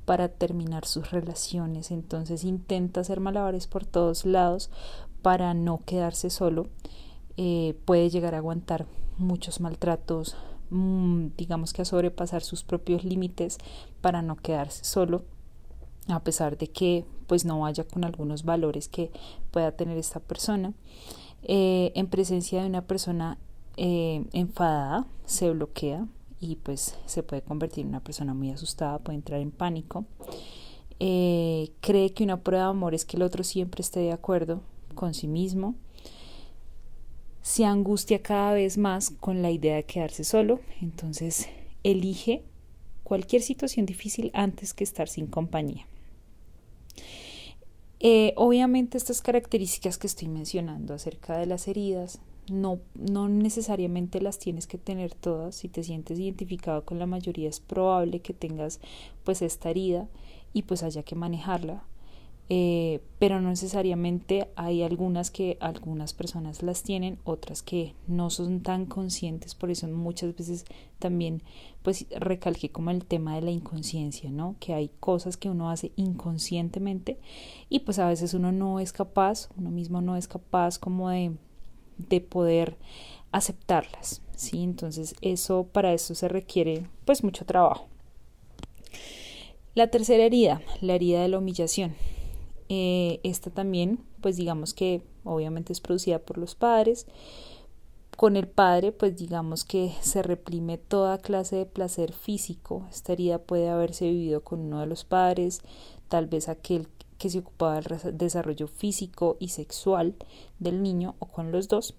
para 0.04 0.28
terminar 0.28 0.84
sus 0.84 1.10
relaciones, 1.10 1.90
entonces 1.90 2.44
intenta 2.44 3.00
hacer 3.00 3.20
malabares 3.20 3.66
por 3.66 3.86
todos 3.86 4.26
lados 4.26 4.68
para 5.22 5.54
no 5.54 5.80
quedarse 5.86 6.28
solo, 6.28 6.66
eh, 7.38 7.74
puede 7.86 8.10
llegar 8.10 8.34
a 8.34 8.38
aguantar 8.40 8.84
muchos 9.16 9.60
maltratos, 9.60 10.36
mm, 10.68 11.28
digamos 11.38 11.72
que 11.72 11.80
a 11.80 11.86
sobrepasar 11.86 12.42
sus 12.42 12.62
propios 12.62 13.04
límites 13.04 13.56
para 14.02 14.20
no 14.20 14.36
quedarse 14.36 14.84
solo 14.84 15.24
a 16.08 16.20
pesar 16.20 16.58
de 16.58 16.68
que 16.68 17.04
pues 17.26 17.44
no 17.44 17.60
vaya 17.60 17.84
con 17.84 18.04
algunos 18.04 18.44
valores 18.44 18.88
que 18.88 19.10
pueda 19.50 19.72
tener 19.72 19.98
esta 19.98 20.20
persona. 20.20 20.72
Eh, 21.42 21.92
en 21.94 22.06
presencia 22.06 22.62
de 22.62 22.68
una 22.68 22.82
persona 22.82 23.38
eh, 23.76 24.24
enfadada 24.32 25.06
se 25.26 25.50
bloquea 25.50 26.06
y 26.40 26.56
pues 26.56 26.96
se 27.06 27.22
puede 27.22 27.42
convertir 27.42 27.82
en 27.82 27.88
una 27.88 28.00
persona 28.00 28.34
muy 28.34 28.50
asustada, 28.50 28.98
puede 28.98 29.16
entrar 29.16 29.40
en 29.40 29.50
pánico. 29.50 30.04
Eh, 31.00 31.72
cree 31.80 32.12
que 32.12 32.24
una 32.24 32.40
prueba 32.40 32.64
de 32.64 32.70
amor 32.70 32.94
es 32.94 33.04
que 33.04 33.16
el 33.16 33.22
otro 33.22 33.44
siempre 33.44 33.82
esté 33.82 34.00
de 34.00 34.12
acuerdo 34.12 34.60
con 34.94 35.14
sí 35.14 35.26
mismo. 35.26 35.74
Se 37.42 37.64
angustia 37.64 38.22
cada 38.22 38.54
vez 38.54 38.78
más 38.78 39.10
con 39.10 39.42
la 39.42 39.50
idea 39.50 39.76
de 39.76 39.84
quedarse 39.84 40.24
solo, 40.24 40.60
entonces 40.80 41.48
elige 41.82 42.42
cualquier 43.02 43.42
situación 43.42 43.84
difícil 43.84 44.30
antes 44.32 44.72
que 44.72 44.84
estar 44.84 45.08
sin 45.08 45.26
compañía. 45.26 45.86
Eh, 48.00 48.34
obviamente 48.36 48.98
estas 48.98 49.22
características 49.22 49.96
que 49.96 50.06
estoy 50.06 50.28
mencionando 50.28 50.92
acerca 50.92 51.38
de 51.38 51.46
las 51.46 51.68
heridas 51.68 52.20
no, 52.50 52.80
no 52.94 53.28
necesariamente 53.28 54.20
las 54.20 54.38
tienes 54.38 54.66
que 54.66 54.78
tener 54.78 55.14
todas. 55.14 55.54
Si 55.54 55.68
te 55.68 55.82
sientes 55.82 56.18
identificado 56.18 56.84
con 56.84 56.98
la 56.98 57.06
mayoría 57.06 57.48
es 57.48 57.60
probable 57.60 58.20
que 58.20 58.34
tengas 58.34 58.80
pues 59.24 59.40
esta 59.40 59.70
herida 59.70 60.08
y 60.52 60.62
pues 60.62 60.82
haya 60.82 61.02
que 61.02 61.14
manejarla. 61.14 61.82
Eh, 62.50 63.00
pero 63.18 63.40
no 63.40 63.48
necesariamente 63.48 64.48
hay 64.54 64.82
algunas 64.82 65.30
que 65.30 65.56
algunas 65.60 66.12
personas 66.12 66.62
las 66.62 66.82
tienen, 66.82 67.18
otras 67.24 67.62
que 67.62 67.94
no 68.06 68.28
son 68.28 68.60
tan 68.60 68.84
conscientes, 68.84 69.54
por 69.54 69.70
eso 69.70 69.88
muchas 69.88 70.36
veces 70.36 70.66
también 70.98 71.42
pues 71.82 72.06
recalqué 72.10 72.68
como 72.68 72.90
el 72.90 73.06
tema 73.06 73.34
de 73.34 73.42
la 73.42 73.50
inconsciencia, 73.50 74.30
¿no? 74.30 74.56
Que 74.60 74.74
hay 74.74 74.90
cosas 75.00 75.38
que 75.38 75.48
uno 75.48 75.70
hace 75.70 75.92
inconscientemente 75.96 77.18
y 77.70 77.80
pues 77.80 77.98
a 77.98 78.08
veces 78.08 78.34
uno 78.34 78.52
no 78.52 78.78
es 78.78 78.92
capaz, 78.92 79.48
uno 79.56 79.70
mismo 79.70 80.02
no 80.02 80.14
es 80.14 80.28
capaz 80.28 80.78
como 80.78 81.08
de, 81.08 81.32
de 81.96 82.20
poder 82.20 82.76
aceptarlas, 83.32 84.20
¿sí? 84.36 84.62
Entonces 84.62 85.14
eso 85.22 85.66
para 85.72 85.94
eso 85.94 86.14
se 86.14 86.28
requiere 86.28 86.86
pues 87.06 87.24
mucho 87.24 87.46
trabajo. 87.46 87.86
La 89.74 89.88
tercera 89.88 90.24
herida, 90.24 90.60
la 90.82 90.94
herida 90.94 91.22
de 91.22 91.28
la 91.28 91.38
humillación 91.38 91.94
Eh, 92.68 93.20
esta 93.22 93.50
también, 93.50 94.00
pues 94.20 94.36
digamos 94.36 94.74
que 94.74 95.02
obviamente 95.24 95.72
es 95.72 95.80
producida 95.80 96.18
por 96.18 96.38
los 96.38 96.54
padres. 96.54 97.06
Con 98.16 98.36
el 98.36 98.46
padre, 98.46 98.92
pues 98.92 99.16
digamos 99.16 99.64
que 99.64 99.92
se 100.00 100.22
reprime 100.22 100.78
toda 100.78 101.18
clase 101.18 101.56
de 101.56 101.66
placer 101.66 102.12
físico. 102.12 102.86
Esta 102.90 103.12
herida 103.12 103.38
puede 103.38 103.68
haberse 103.68 104.08
vivido 104.08 104.44
con 104.44 104.60
uno 104.60 104.80
de 104.80 104.86
los 104.86 105.04
padres, 105.04 105.62
tal 106.08 106.26
vez 106.26 106.48
aquel 106.48 106.88
que 107.18 107.30
se 107.30 107.40
ocupaba 107.40 107.80
del 107.80 108.18
desarrollo 108.18 108.68
físico 108.68 109.36
y 109.40 109.48
sexual 109.48 110.14
del 110.58 110.82
niño 110.82 111.16
o 111.18 111.26
con 111.26 111.50
los 111.50 111.68
dos. 111.68 111.94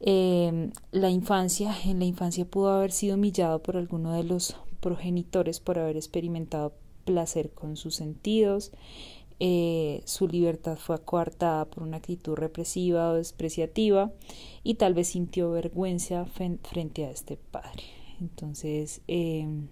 Eh, 0.00 0.70
la 0.92 1.10
infancia, 1.10 1.74
en 1.84 1.98
la 1.98 2.04
infancia 2.04 2.44
pudo 2.44 2.70
haber 2.70 2.92
sido 2.92 3.16
humillado 3.16 3.62
por 3.62 3.76
alguno 3.76 4.12
de 4.12 4.24
los 4.24 4.56
progenitores 4.80 5.60
por 5.60 5.78
haber 5.78 5.96
experimentado 5.96 6.72
placer 7.04 7.50
con 7.50 7.76
sus 7.76 7.96
sentidos. 7.96 8.70
Eh, 9.40 10.02
su 10.04 10.26
libertad 10.26 10.76
fue 10.76 11.00
coartada 11.00 11.64
por 11.66 11.84
una 11.84 11.98
actitud 11.98 12.34
represiva 12.34 13.10
o 13.10 13.14
despreciativa 13.14 14.12
y 14.64 14.74
tal 14.74 14.94
vez 14.94 15.08
sintió 15.08 15.52
vergüenza 15.52 16.26
frente 16.26 17.04
a 17.04 17.10
este 17.10 17.36
padre. 17.36 17.84
Entonces, 18.20 19.00
em, 19.06 19.68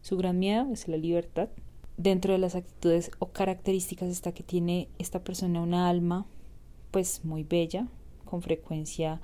su 0.00 0.16
gran 0.16 0.38
miedo 0.38 0.72
es 0.72 0.88
la 0.88 0.96
libertad. 0.96 1.48
Dentro 1.96 2.32
de 2.32 2.38
las 2.38 2.54
actitudes 2.54 3.10
o 3.18 3.26
características 3.26 4.08
está 4.08 4.32
que 4.32 4.42
tiene 4.42 4.88
esta 4.98 5.22
persona 5.22 5.60
una 5.60 5.88
alma 5.88 6.26
pues 6.90 7.24
muy 7.24 7.44
bella, 7.44 7.88
con 8.24 8.40
frecuencia 8.40 9.20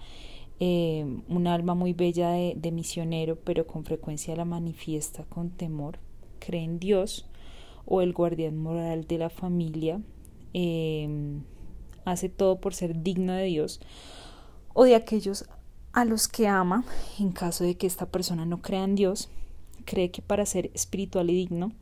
eh, 0.62 1.06
un 1.28 1.46
alma 1.46 1.74
muy 1.74 1.94
bella 1.94 2.32
de, 2.32 2.70
misionero, 2.70 3.36
pero 3.36 3.66
con 3.66 3.84
frecuencia 3.84 4.36
la 4.36 4.44
manifiesta 4.44 5.24
con 5.24 5.48
temor, 5.50 5.98
cree 6.38 6.64
en 6.64 6.78
Dios 6.78 7.26
o 7.90 8.00
el 8.00 8.14
guardián 8.14 8.56
moral 8.56 9.06
de 9.06 9.18
la 9.18 9.28
familia, 9.28 10.00
em, 10.54 11.42
hace 12.06 12.30
todo 12.30 12.60
por 12.60 12.72
ser 12.72 13.02
digno 13.02 13.34
de 13.34 13.44
Dios 13.44 13.80
o 14.72 14.84
de 14.84 14.94
aquellos 14.94 15.44
a 15.92 16.06
los 16.06 16.28
que 16.28 16.48
ama, 16.48 16.84
en 17.18 17.32
caso 17.32 17.64
de 17.64 17.76
que 17.76 17.86
esta 17.86 18.06
persona 18.06 18.46
no 18.46 18.62
crea 18.62 18.84
en 18.84 18.94
Dios, 18.94 19.28
cree 19.84 20.10
que 20.10 20.22
para 20.22 20.46
ser 20.46 20.70
espiritual 20.72 21.28
y 21.28 21.34
digno 21.34 21.72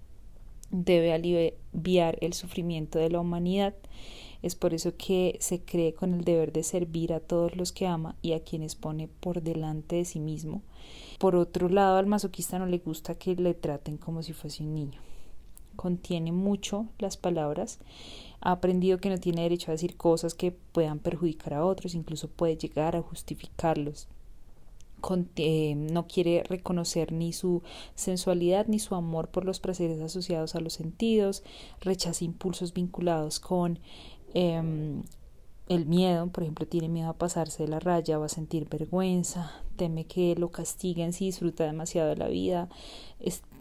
debe 0.70 1.12
aliviar 1.12 2.18
el 2.20 2.32
sufrimiento 2.32 2.98
de 2.98 3.10
la 3.10 3.20
humanidad 3.20 3.74
es 4.42 4.54
por 4.54 4.74
eso 4.74 4.96
que 4.96 5.36
se 5.40 5.60
cree 5.60 5.94
con 5.94 6.14
el 6.14 6.24
deber 6.24 6.52
de 6.52 6.62
servir 6.62 7.12
a 7.12 7.20
todos 7.20 7.56
los 7.56 7.72
que 7.72 7.86
ama 7.86 8.14
y 8.22 8.32
a 8.32 8.44
quienes 8.44 8.76
pone 8.76 9.08
por 9.08 9.42
delante 9.42 9.96
de 9.96 10.04
sí 10.04 10.20
mismo. 10.20 10.62
Por 11.18 11.34
otro 11.34 11.68
lado, 11.68 11.96
al 11.96 12.06
masoquista 12.06 12.58
no 12.58 12.66
le 12.66 12.78
gusta 12.78 13.16
que 13.16 13.34
le 13.34 13.54
traten 13.54 13.96
como 13.96 14.22
si 14.22 14.32
fuese 14.32 14.62
un 14.62 14.74
niño. 14.74 15.00
Contiene 15.78 16.32
mucho 16.32 16.86
las 16.98 17.16
palabras. 17.16 17.78
Ha 18.40 18.52
aprendido 18.52 18.98
que 18.98 19.08
no 19.08 19.18
tiene 19.18 19.42
derecho 19.42 19.70
a 19.70 19.72
decir 19.72 19.96
cosas 19.96 20.34
que 20.34 20.52
puedan 20.52 20.98
perjudicar 20.98 21.54
a 21.54 21.64
otros, 21.64 21.94
incluso 21.94 22.28
puede 22.28 22.58
llegar 22.58 22.96
a 22.96 23.02
justificarlos. 23.02 24.08
Eh, 25.36 25.76
no 25.76 26.08
quiere 26.08 26.42
reconocer 26.42 27.12
ni 27.12 27.32
su 27.32 27.62
sensualidad 27.94 28.66
ni 28.66 28.80
su 28.80 28.96
amor 28.96 29.28
por 29.28 29.44
los 29.44 29.60
placeres 29.60 30.00
asociados 30.00 30.56
a 30.56 30.60
los 30.60 30.72
sentidos, 30.72 31.44
rechaza 31.80 32.24
impulsos 32.24 32.74
vinculados 32.74 33.38
con 33.38 33.78
Em, 34.34 35.02
el 35.68 35.86
miedo, 35.86 36.28
por 36.28 36.42
ejemplo, 36.42 36.66
tiene 36.66 36.88
miedo 36.88 37.10
a 37.10 37.18
pasarse 37.18 37.64
de 37.64 37.68
la 37.68 37.80
raya, 37.80 38.18
va 38.18 38.26
a 38.26 38.30
sentir 38.30 38.68
vergüenza, 38.68 39.52
teme 39.76 40.04
que 40.04 40.34
lo 40.36 40.50
castiguen 40.50 41.12
si 41.12 41.26
disfruta 41.26 41.64
demasiado 41.64 42.08
de 42.10 42.16
la 42.16 42.28
vida, 42.28 42.68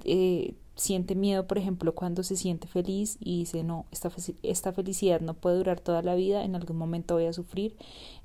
eh, 0.06 0.54
siente 0.78 1.16
miedo, 1.16 1.48
por 1.48 1.58
ejemplo, 1.58 1.94
cuando 1.94 2.24
se 2.24 2.38
siente 2.38 2.68
feliz 2.68 3.18
y 3.20 3.40
dice, 3.40 3.64
no, 3.64 3.86
esta, 3.92 4.12
esta 4.44 4.72
felicidad 4.72 5.20
no 5.20 5.34
puede 5.34 5.58
durar 5.58 5.80
toda 5.82 6.02
la 6.04 6.16
vida, 6.16 6.44
en 6.44 6.56
algún 6.56 6.78
momento 6.78 7.16
voy 7.16 7.26
a 7.26 7.34
sufrir, 7.34 7.76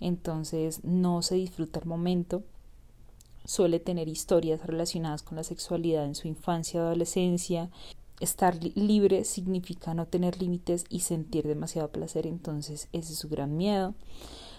entonces 0.01 0.85
no 0.85 1.23
se 1.23 1.37
disfruta 1.37 1.81
el 1.81 1.87
momento. 1.87 2.43
Suele 3.45 3.81
tener 3.81 4.07
historias 4.07 4.65
relacionadas 4.65 5.23
con 5.23 5.37
la 5.37 5.45
sexualidad 5.45 6.05
en 6.05 6.15
su 6.15 6.29
infancia 6.29 6.81
adolescencia, 6.81 7.71
estar 8.21 8.57
libre 8.77 9.25
significa 9.25 9.95
no 9.95 10.07
tener 10.07 10.41
límites 10.41 10.85
y 10.89 11.01
sentir 11.01 11.49
demasiado 11.49 11.89
placer, 11.89 12.27
entonces 12.27 12.89
ese 12.93 13.15
es 13.15 13.19
su 13.19 13.29
gran 13.29 13.57
miedo. 13.57 13.95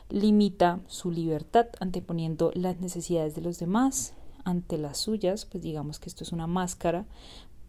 Limita 0.09 0.81
su 0.87 1.11
libertad 1.11 1.67
anteponiendo 1.79 2.51
las 2.55 2.81
necesidades 2.81 3.35
de 3.35 3.41
los 3.41 3.59
demás 3.59 4.15
ante 4.43 4.77
las 4.77 4.97
suyas, 4.97 5.45
pues 5.45 5.63
digamos 5.63 5.99
que 5.99 6.09
esto 6.09 6.25
es 6.25 6.33
una 6.33 6.47
máscara, 6.47 7.05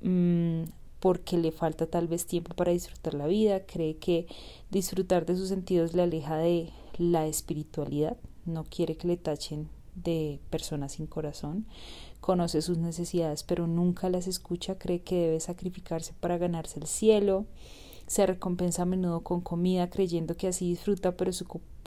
mm, 0.04 0.64
porque 1.00 1.36
le 1.36 1.52
falta 1.52 1.86
tal 1.86 2.08
vez 2.08 2.24
tiempo 2.26 2.54
para 2.54 2.72
disfrutar 2.72 3.14
la 3.14 3.26
vida, 3.26 3.66
cree 3.66 3.96
que 3.96 4.26
disfrutar 4.70 5.26
de 5.26 5.36
sus 5.36 5.48
sentidos 5.48 5.92
le 5.92 6.02
aleja 6.02 6.36
de 6.36 6.70
la 6.96 7.26
espiritualidad, 7.26 8.16
no 8.46 8.64
quiere 8.64 8.96
que 8.96 9.08
le 9.08 9.16
tachen 9.16 9.68
de 9.94 10.40
persona 10.50 10.88
sin 10.88 11.06
corazón, 11.06 11.66
conoce 12.20 12.62
sus 12.62 12.78
necesidades 12.78 13.42
pero 13.42 13.66
nunca 13.66 14.08
las 14.08 14.26
escucha, 14.26 14.78
cree 14.78 15.02
que 15.02 15.16
debe 15.16 15.40
sacrificarse 15.40 16.14
para 16.20 16.38
ganarse 16.38 16.80
el 16.80 16.86
cielo, 16.86 17.44
se 18.06 18.26
recompensa 18.26 18.82
a 18.82 18.86
menudo 18.86 19.20
con 19.20 19.40
comida 19.40 19.90
creyendo 19.90 20.36
que 20.36 20.48
así 20.48 20.68
disfruta, 20.68 21.16
pero 21.16 21.32
su 21.32 21.46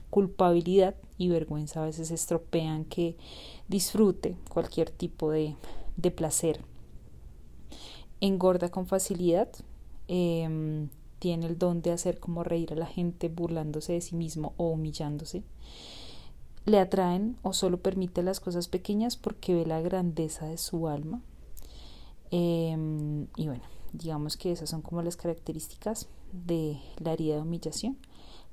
culpabilidad 0.09 0.95
y 1.17 1.29
vergüenza 1.29 1.81
a 1.81 1.85
veces 1.85 2.11
estropean 2.11 2.85
que 2.85 3.17
disfrute 3.67 4.35
cualquier 4.49 4.89
tipo 4.89 5.31
de, 5.31 5.55
de 5.95 6.11
placer. 6.11 6.59
Engorda 8.21 8.69
con 8.69 8.87
facilidad, 8.87 9.49
em, 10.07 10.89
tiene 11.19 11.47
el 11.47 11.57
don 11.57 11.81
de 11.81 11.91
hacer 11.91 12.19
como 12.19 12.43
reír 12.43 12.73
a 12.73 12.75
la 12.75 12.85
gente 12.85 13.29
burlándose 13.29 13.93
de 13.93 14.01
sí 14.01 14.15
mismo 14.15 14.53
o 14.57 14.69
humillándose 14.69 15.43
le 16.67 16.79
atraen 16.79 17.37
o 17.43 17.53
solo 17.53 17.77
permite 17.77 18.21
las 18.21 18.41
cosas 18.41 18.67
pequeñas 18.67 19.15
porque 19.15 19.55
ve 19.55 19.65
la 19.65 19.79
grandeza 19.79 20.47
de 20.47 20.57
su 20.57 20.89
alma. 20.89 21.21
Em, 22.29 23.27
y 23.37 23.47
bueno, 23.47 23.63
digamos 23.93 24.35
que 24.35 24.51
esas 24.51 24.69
son 24.69 24.81
como 24.81 25.01
las 25.01 25.15
características 25.15 26.09
de 26.33 26.77
la 26.97 27.13
herida 27.13 27.35
de 27.35 27.41
humillación. 27.41 27.97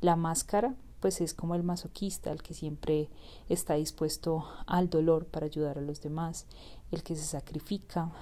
La 0.01 0.15
máscara, 0.15 0.77
pues 1.01 1.21
es 1.21 1.35
como 1.35 1.57
el 1.57 1.65
masoquista, 1.65 2.31
el 2.31 2.41
que 2.41 2.55
siempre 2.55 3.11
está 3.49 3.75
dispuesto 3.75 4.45
al 4.67 4.89
dolor 4.89 5.27
para 5.27 5.47
ayudar 5.47 5.79
a 5.79 5.83
los 5.83 6.01
demás, 6.01 6.47
el 6.93 7.03
que 7.03 7.17
se 7.17 7.25
sacrifica, 7.25 8.13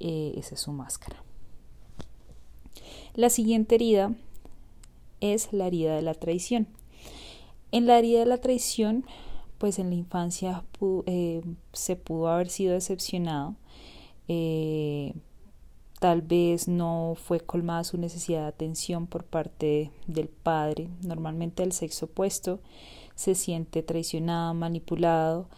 eh, 0.00 0.34
esa 0.36 0.54
es 0.54 0.60
su 0.60 0.72
máscara. 0.72 1.22
La 3.14 3.30
siguiente 3.30 3.74
herida 3.74 4.14
es 5.20 5.52
la 5.52 5.66
herida 5.66 5.96
de 5.96 6.02
la 6.02 6.14
traición. 6.14 6.68
En 7.72 7.86
la 7.86 7.98
herida 7.98 8.20
de 8.20 8.26
la 8.26 8.38
traición 8.38 9.04
pues 9.58 9.78
en 9.80 9.90
la 9.90 9.96
infancia 9.96 10.64
eh, 11.06 11.42
se 11.72 11.96
pudo 11.96 12.28
haber 12.28 12.48
sido 12.48 12.74
decepcionado. 12.74 13.56
Eh, 14.28 15.14
tal 15.98 16.22
vez 16.22 16.68
no 16.68 17.14
fue 17.20 17.40
colmada 17.40 17.82
su 17.84 17.98
necesidad 17.98 18.42
de 18.42 18.48
atención 18.48 19.06
por 19.08 19.24
parte 19.24 19.90
del 20.06 20.28
padre, 20.28 20.88
normalmente 21.02 21.64
el 21.64 21.72
sexo 21.72 22.06
opuesto, 22.06 22.60
se 23.16 23.34
siente 23.34 23.82
traicionado, 23.82 24.54
manipulado, 24.54 25.48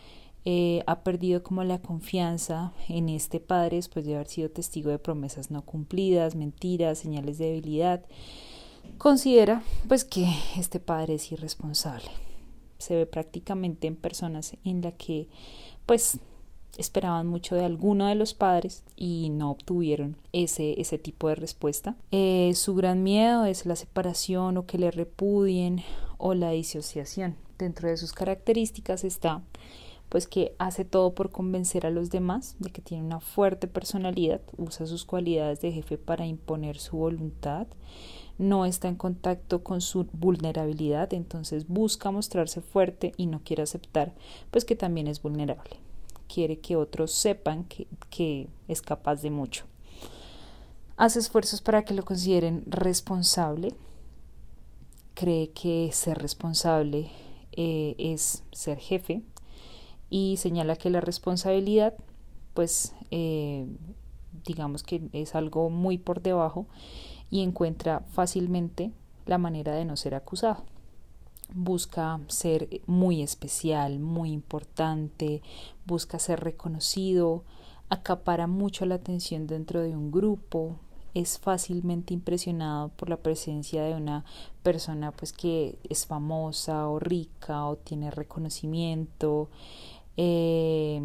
eh, 0.44 0.82
ha 0.87 1.00
perdido 1.00 1.42
como 1.42 1.64
la 1.64 1.80
confianza 1.80 2.73
en 2.88 3.09
este 3.09 3.40
padre 3.40 3.76
después 3.76 4.04
de 4.04 4.14
haber 4.14 4.28
sido 4.28 4.50
testigo 4.50 4.90
de 4.90 4.99
promesas 4.99 5.50
no 5.50 5.62
cumplidas, 5.62 6.35
mentiras, 6.35 6.99
señales 6.99 7.38
de 7.38 7.47
debilidad. 7.47 8.04
Considera 8.99 9.62
pues 9.88 10.04
que 10.04 10.26
este 10.56 10.80
padre 10.80 11.14
es 11.14 11.32
irresponsable 11.32 12.11
se 12.80 12.97
ve 12.97 13.06
prácticamente 13.06 13.87
en 13.87 13.97
personas 13.97 14.56
en 14.64 14.80
la 14.80 14.92
que 14.92 15.28
pues 15.87 16.18
esperaban 16.78 17.26
mucho 17.26 17.54
de 17.54 17.64
alguno 17.64 18.06
de 18.06 18.14
los 18.14 18.32
padres 18.32 18.85
y 18.97 19.28
no 19.30 19.50
obtuvieron 19.50 20.16
ese, 20.32 20.80
ese 20.80 20.99
tipo 20.99 21.28
de 21.28 21.35
respuesta. 21.35 21.94
Eh, 22.11 22.52
su 22.54 22.75
gran 22.75 23.02
miedo 23.02 23.44
es 23.44 23.66
la 23.66 23.76
separación 23.76 24.56
o 24.56 24.66
que 24.66 24.78
le 24.78 24.90
repudien 24.90 25.82
o 26.16 26.35
la 26.35 26.50
disociación. 26.50 27.37
Dentro 27.59 27.88
de 27.88 27.97
sus 27.99 28.12
características 28.12 29.04
está 29.04 29.42
pues 30.11 30.26
que 30.26 30.55
hace 30.59 30.85
todo 30.85 31.14
por 31.14 31.31
convencer 31.31 31.87
a 31.87 31.90
los 31.90 32.11
demás 32.11 32.57
de 32.59 32.71
que 32.71 32.83
tiene 32.83 33.05
una 33.05 33.21
fuerte 33.21 33.69
personalidad, 33.69 34.43
usa 34.59 34.85
sus 34.87 35.05
cualidades 35.05 35.61
de 35.61 35.73
jefe 35.73 35.97
para 35.97 36.26
imponer 36.26 36.79
su 36.79 36.97
voluntad, 36.97 37.69
no 38.37 38.67
está 38.67 38.88
en 38.88 38.97
contacto 38.97 39.62
con 39.62 39.81
su 39.81 40.07
vulnerabilidad, 40.12 41.14
entonces 41.14 41.69
busca 41.69 42.11
mostrarse 42.11 42.61
fuerte 42.61 43.12
y 43.17 43.26
no 43.26 43.40
quiere 43.45 43.62
aceptar 43.62 44.12
pues 44.50 44.64
que 44.64 44.75
también 44.75 45.07
es 45.07 45.23
vulnerable. 45.23 45.76
Quiere 46.26 46.59
que 46.59 46.75
otros 46.75 47.12
sepan 47.12 47.64
que, 47.64 47.87
que 48.09 48.49
es 48.67 48.83
capaz 48.83 49.23
de 49.23 49.31
mucho. 49.31 49.64
Hace 50.97 51.21
esfuerzos 51.21 51.62
para 51.62 51.85
que 51.85 51.95
lo 51.95 52.05
consideren 52.05 52.64
responsable. 52.67 53.75
Cree 55.14 55.50
que 55.50 55.90
ser 55.93 56.19
responsable 56.19 57.11
eh, 57.52 57.95
es 57.99 58.43
ser 58.52 58.79
jefe 58.79 59.23
y 60.11 60.37
señala 60.37 60.76
que 60.76 60.90
la 60.90 61.00
responsabilidad 61.00 61.95
pues 62.55 62.95
eh, 63.11 63.67
digamos 64.45 64.83
que 64.83 65.09
es 65.12 65.35
algo 65.35 65.71
muy 65.71 65.99
por 65.99 66.23
debajo 66.23 66.67
y 67.31 67.43
encuentra 67.43 68.00
fácilmente 68.12 68.90
la 69.26 69.38
manera 69.38 69.75
de 69.75 69.85
no 69.85 69.97
ser 69.97 70.14
acusado. 70.14 70.64
Busca 71.52 72.21
ser 72.29 72.69
muy 72.87 73.23
especial, 73.23 73.99
muy 73.99 74.31
importante, 74.31 75.43
busca 75.87 76.19
ser 76.19 76.40
reconocido, 76.40 77.45
acapara 77.88 78.47
mucho 78.47 78.87
la 78.87 78.97
atención 78.97 79.47
dentro 79.47 79.81
de 79.81 79.97
un 79.97 80.12
grupo, 80.12 80.76
es 81.12 81.40
fácilmente 81.40 82.14
impresionado 82.14 82.90
por 82.90 83.09
la 83.09 83.17
presencia 83.17 83.83
de 83.83 83.95
una 83.95 84.25
persona 84.62 85.11
pues 85.11 85.33
que 85.33 85.76
es 85.88 86.07
famosa 86.07 86.88
o 86.88 87.00
rica 87.00 87.67
o 87.67 87.76
tiene 87.76 88.12
reconocimiento 88.12 89.50
eh, 90.17 91.02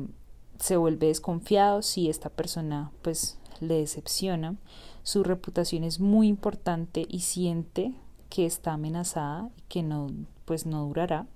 se 0.60 0.78
vuelve 0.78 1.08
desconfiado 1.08 1.82
si 1.82 2.10
esta 2.10 2.30
persona 2.30 2.92
pues 3.02 3.38
le 3.60 3.76
decepciona. 3.76 4.56
Su 5.04 5.24
reputación 5.24 5.84
es 5.84 6.00
muy 6.00 6.28
importante 6.28 7.06
y 7.08 7.20
siente 7.20 7.94
que 8.30 8.46
está 8.46 8.74
amenazada 8.74 9.50
y 9.58 9.62
que 9.68 9.84
no 9.84 10.08
pues 10.46 10.66
no 10.66 10.86
durará. 10.86 11.28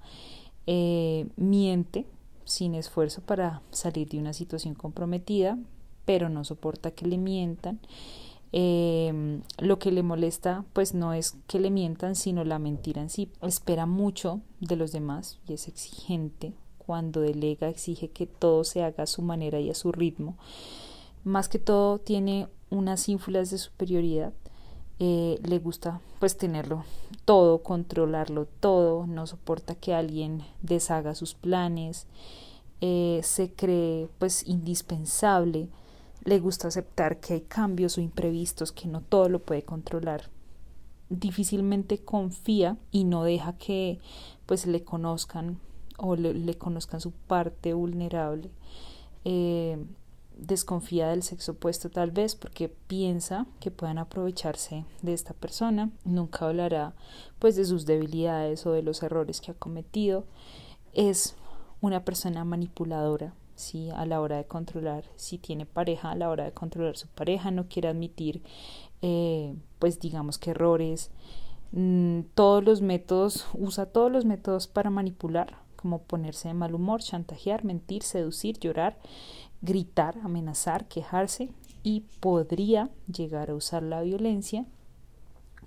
Eh, 0.68 1.28
miente 1.36 2.06
sin 2.46 2.76
esfuerzo 2.76 3.22
para 3.22 3.62
salir 3.72 4.10
de 4.10 4.20
una 4.20 4.34
situación 4.34 4.76
comprometida 4.76 5.58
pero 6.06 6.28
no 6.28 6.44
soporta 6.44 6.90
que 6.90 7.06
le 7.06 7.20
mientan. 7.20 7.80
Eh, 8.52 9.42
lo 9.60 9.78
que 9.78 9.92
le 9.92 10.02
molesta 10.02 10.66
pues 10.74 10.96
no 10.96 11.14
es 11.14 11.38
que 11.46 11.60
le 11.60 11.70
mientan 11.70 12.16
sino 12.16 12.44
la 12.44 12.58
mentira 12.58 13.02
en 13.02 13.12
sí. 13.12 13.32
Espera 13.44 13.86
mucho 13.86 14.42
de 14.60 14.76
los 14.76 14.92
demás 14.92 15.40
y 15.48 15.54
es 15.54 15.68
exigente 15.68 16.54
cuando 16.90 17.22
delega 17.22 17.70
exige 17.70 18.10
que 18.10 18.26
todo 18.26 18.64
se 18.64 18.82
haga 18.82 19.04
a 19.04 19.06
su 19.06 19.22
manera 19.22 19.60
y 19.60 19.70
a 19.70 19.76
su 19.76 19.92
ritmo. 19.92 20.40
Más 21.24 21.48
que 21.48 21.60
todo 21.60 22.00
tiene 22.00 22.48
unas 22.72 23.08
ínfulas 23.10 23.52
de 23.52 23.60
superioridad. 23.60 24.34
Eh, 24.98 25.40
le 25.44 25.60
gusta 25.60 26.02
pues 26.20 26.36
tenerlo 26.36 26.84
todo 27.26 27.62
controlarlo 27.62 28.48
todo 28.60 29.06
no 29.06 29.28
soporta 29.28 29.76
que 29.76 29.94
alguien 29.94 30.42
deshaga 30.64 31.14
sus 31.14 31.36
planes 31.36 32.08
eh, 32.82 33.22
se 33.24 33.54
cree 33.54 34.10
pues 34.18 34.48
indispensable. 34.48 35.70
Le 36.24 36.40
gusta 36.40 36.70
aceptar 36.70 37.20
que 37.20 37.36
hay 37.36 37.42
cambios 37.42 38.00
o 38.00 38.02
imprevistos, 38.02 38.72
que 38.72 38.88
no 38.88 39.02
todo 39.02 39.30
lo 39.30 39.44
puede 39.44 39.62
controlar. 39.62 40.32
Difícilmente 41.10 42.00
confía 42.00 42.78
y 42.90 43.04
no 43.04 43.24
deja 43.24 43.54
que 43.58 44.00
pues 44.48 44.66
le 44.66 44.84
conozcan 44.84 45.60
o 46.00 46.16
le, 46.16 46.58
conozcan 46.58 47.02
su 47.02 47.12
parte 47.12 47.74
vulnerable. 47.74 48.50
Eh, 49.26 49.78
desconfía 50.38 51.10
del 51.10 51.24
sexo 51.24 51.54
opuesto 51.54 51.90
tal 51.90 52.12
vez 52.12 52.36
porque 52.36 52.70
piensa 52.70 53.46
que 53.60 53.72
puedan 53.72 53.98
aprovecharse 53.98 54.86
de 55.02 55.14
esta 55.14 55.34
persona. 55.34 55.92
Nunca 56.06 56.48
hablará 56.48 56.94
pues 57.40 57.56
de 57.56 57.66
sus 57.66 57.86
debilidades 57.86 58.66
o 58.66 58.72
de 58.72 58.82
los 58.82 59.04
errores 59.04 59.42
que 59.42 59.52
ha 59.52 59.56
cometido. 59.56 60.26
Es 60.94 61.36
una 61.82 62.04
persona 62.06 62.44
manipuladora 62.46 63.34
¿sí? 63.56 63.90
a 63.92 64.06
la 64.06 64.22
hora 64.22 64.38
de 64.38 64.46
controlar, 64.46 65.04
si 65.16 65.38
tiene 65.38 65.66
pareja, 65.66 66.12
a 66.12 66.16
la 66.16 66.30
hora 66.30 66.46
de 66.46 66.54
controlar 66.54 66.98
su 66.98 67.08
pareja, 67.08 67.52
no 67.52 67.68
quiere 67.68 67.90
admitir, 67.90 68.42
eh, 69.02 69.56
pues 69.80 70.00
digamos 70.00 70.38
que 70.38 70.52
errores, 70.52 71.12
mm, 71.72 72.22
todos 72.34 72.64
los 72.64 72.82
métodos, 72.82 73.48
usa 73.54 73.86
todos 73.86 74.12
los 74.12 74.26
métodos 74.26 74.68
para 74.68 74.90
manipular, 74.90 75.58
como 75.80 76.02
ponerse 76.02 76.50
de 76.50 76.54
mal 76.54 76.76
humor, 76.76 77.02
chantajear, 77.02 77.64
mentir, 77.64 78.04
seducir, 78.04 78.60
llorar, 78.60 78.98
gritar, 79.62 80.18
amenazar, 80.24 80.88
quejarse 80.90 81.50
y 81.84 82.02
podría 82.20 82.90
llegar 83.08 83.50
a 83.50 83.56
usar 83.56 83.84
la 83.84 84.02
violencia, 84.02 84.66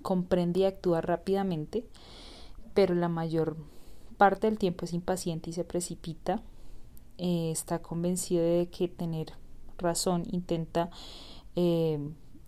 comprende 0.03 0.59
y 0.59 0.65
actúa 0.65 1.01
rápidamente, 1.01 1.83
pero 2.75 2.93
la 2.93 3.09
mayor 3.09 3.57
parte 4.17 4.47
del 4.47 4.59
tiempo 4.59 4.85
es 4.85 4.93
impaciente 4.93 5.49
y 5.49 5.53
se 5.53 5.63
precipita. 5.63 6.41
Eh, 7.17 7.49
está 7.51 7.81
convencido 7.81 8.43
de 8.43 8.69
que 8.69 8.87
tener 8.87 9.33
razón, 9.79 10.23
intenta, 10.31 10.91
eh, 11.55 11.99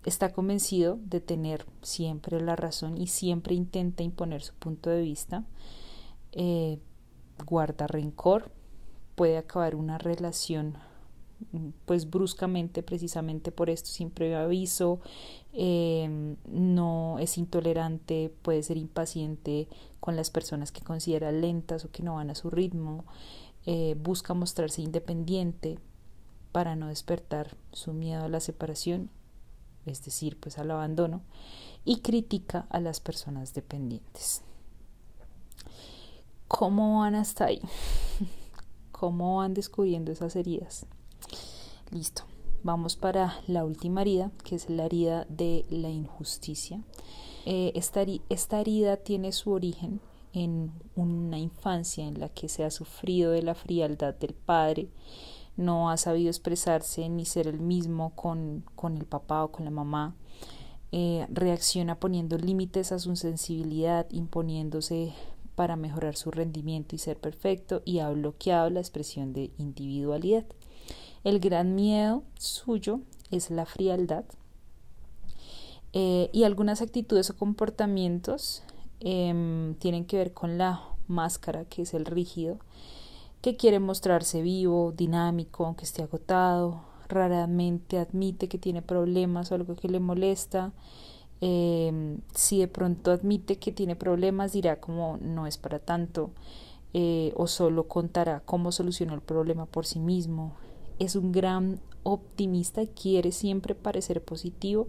está 0.04 0.32
convencido 0.32 0.98
de 1.04 1.20
tener 1.20 1.66
siempre 1.82 2.40
la 2.40 2.54
razón 2.54 2.96
y 2.96 3.08
siempre 3.08 3.54
intenta 3.54 4.04
imponer 4.04 4.42
su 4.42 4.54
punto 4.54 4.90
de 4.90 5.02
vista, 5.02 5.44
eh, 6.32 6.78
guarda 7.44 7.86
rencor, 7.86 8.50
puede 9.14 9.38
acabar 9.38 9.74
una 9.74 9.98
relación 9.98 10.78
pues 11.84 12.08
bruscamente 12.08 12.82
precisamente 12.82 13.52
por 13.52 13.68
esto 13.68 13.90
siempre 13.90 14.34
aviso 14.34 15.00
no 15.52 17.18
es 17.18 17.36
intolerante 17.36 18.32
puede 18.40 18.62
ser 18.62 18.78
impaciente 18.78 19.68
con 20.00 20.16
las 20.16 20.30
personas 20.30 20.72
que 20.72 20.80
considera 20.80 21.32
lentas 21.32 21.84
o 21.84 21.90
que 21.90 22.02
no 22.02 22.14
van 22.14 22.30
a 22.30 22.34
su 22.34 22.48
ritmo 22.48 23.04
eh, 23.68 23.96
busca 24.00 24.32
mostrarse 24.32 24.80
independiente 24.80 25.80
para 26.52 26.76
no 26.76 26.86
despertar 26.86 27.56
su 27.72 27.92
miedo 27.92 28.24
a 28.24 28.28
la 28.28 28.38
separación, 28.38 29.10
es 29.86 30.04
decir, 30.04 30.38
pues 30.38 30.56
al 30.58 30.70
abandono, 30.70 31.22
y 31.84 32.00
critica 32.00 32.66
a 32.70 32.78
las 32.78 33.00
personas 33.00 33.54
dependientes. 33.54 34.42
¿Cómo 36.48 37.00
van 37.00 37.14
hasta 37.14 37.46
ahí? 37.46 37.60
¿Cómo 38.92 39.36
van 39.38 39.54
descubriendo 39.54 40.12
esas 40.12 40.36
heridas? 40.36 40.86
Listo. 41.90 42.22
Vamos 42.62 42.96
para 42.96 43.38
la 43.46 43.64
última 43.64 44.02
herida, 44.02 44.32
que 44.42 44.56
es 44.56 44.68
la 44.70 44.86
herida 44.86 45.26
de 45.28 45.64
la 45.70 45.88
injusticia. 45.88 46.80
Eh, 47.44 47.72
esta 47.74 48.60
herida 48.60 48.96
tiene 48.96 49.30
su 49.32 49.52
origen 49.52 50.00
en 50.32 50.72
una 50.96 51.38
infancia 51.38 52.06
en 52.06 52.20
la 52.20 52.28
que 52.28 52.48
se 52.48 52.64
ha 52.64 52.70
sufrido 52.70 53.30
de 53.32 53.42
la 53.42 53.54
frialdad 53.54 54.14
del 54.14 54.34
padre, 54.34 54.88
no 55.56 55.90
ha 55.90 55.96
sabido 55.96 56.28
expresarse 56.28 57.08
ni 57.08 57.24
ser 57.24 57.46
el 57.46 57.60
mismo 57.60 58.10
con, 58.14 58.64
con 58.74 58.98
el 58.98 59.06
papá 59.06 59.44
o 59.44 59.50
con 59.52 59.64
la 59.64 59.70
mamá, 59.70 60.14
eh, 60.92 61.26
reacciona 61.30 61.98
poniendo 61.98 62.36
límites 62.36 62.92
a 62.92 62.98
su 62.98 63.16
sensibilidad, 63.16 64.06
imponiéndose 64.10 65.14
para 65.56 65.74
mejorar 65.74 66.14
su 66.14 66.30
rendimiento 66.30 66.94
y 66.94 66.98
ser 66.98 67.16
perfecto 67.16 67.82
y 67.84 67.98
ha 67.98 68.10
bloqueado 68.10 68.70
la 68.70 68.80
expresión 68.80 69.32
de 69.32 69.50
individualidad. 69.58 70.44
El 71.24 71.40
gran 71.40 71.74
miedo 71.74 72.22
suyo 72.38 73.00
es 73.32 73.50
la 73.50 73.66
frialdad 73.66 74.24
eh, 75.92 76.30
y 76.32 76.44
algunas 76.44 76.80
actitudes 76.82 77.30
o 77.30 77.36
comportamientos 77.36 78.62
Em, 79.00 79.74
tienen 79.74 80.06
que 80.06 80.16
ver 80.16 80.32
con 80.32 80.58
la 80.58 80.82
máscara, 81.06 81.64
que 81.66 81.82
es 81.82 81.94
el 81.94 82.06
rígido, 82.06 82.58
que 83.42 83.56
quiere 83.56 83.78
mostrarse 83.78 84.42
vivo, 84.42 84.92
dinámico, 84.96 85.66
aunque 85.66 85.84
esté 85.84 86.02
agotado, 86.02 86.80
raramente 87.08 87.98
admite 87.98 88.48
que 88.48 88.58
tiene 88.58 88.82
problemas 88.82 89.52
o 89.52 89.54
algo 89.54 89.76
que 89.76 89.88
le 89.88 90.00
molesta. 90.00 90.72
Em, 91.40 92.18
si 92.34 92.60
de 92.60 92.68
pronto 92.68 93.10
admite 93.10 93.58
que 93.58 93.72
tiene 93.72 93.96
problemas, 93.96 94.52
dirá 94.52 94.80
como 94.80 95.18
no 95.20 95.46
es 95.46 95.58
para 95.58 95.78
tanto, 95.78 96.30
eh, 96.94 97.32
o 97.36 97.46
solo 97.46 97.88
contará 97.88 98.40
cómo 98.44 98.72
solucionó 98.72 99.14
el 99.14 99.20
problema 99.20 99.66
por 99.66 99.86
sí 99.86 99.98
mismo. 99.98 100.54
Es 100.98 101.14
un 101.14 101.32
gran 101.32 101.80
optimista 102.04 102.82
y 102.82 102.88
quiere 102.88 103.32
siempre 103.32 103.74
parecer 103.74 104.22
positivo. 104.24 104.88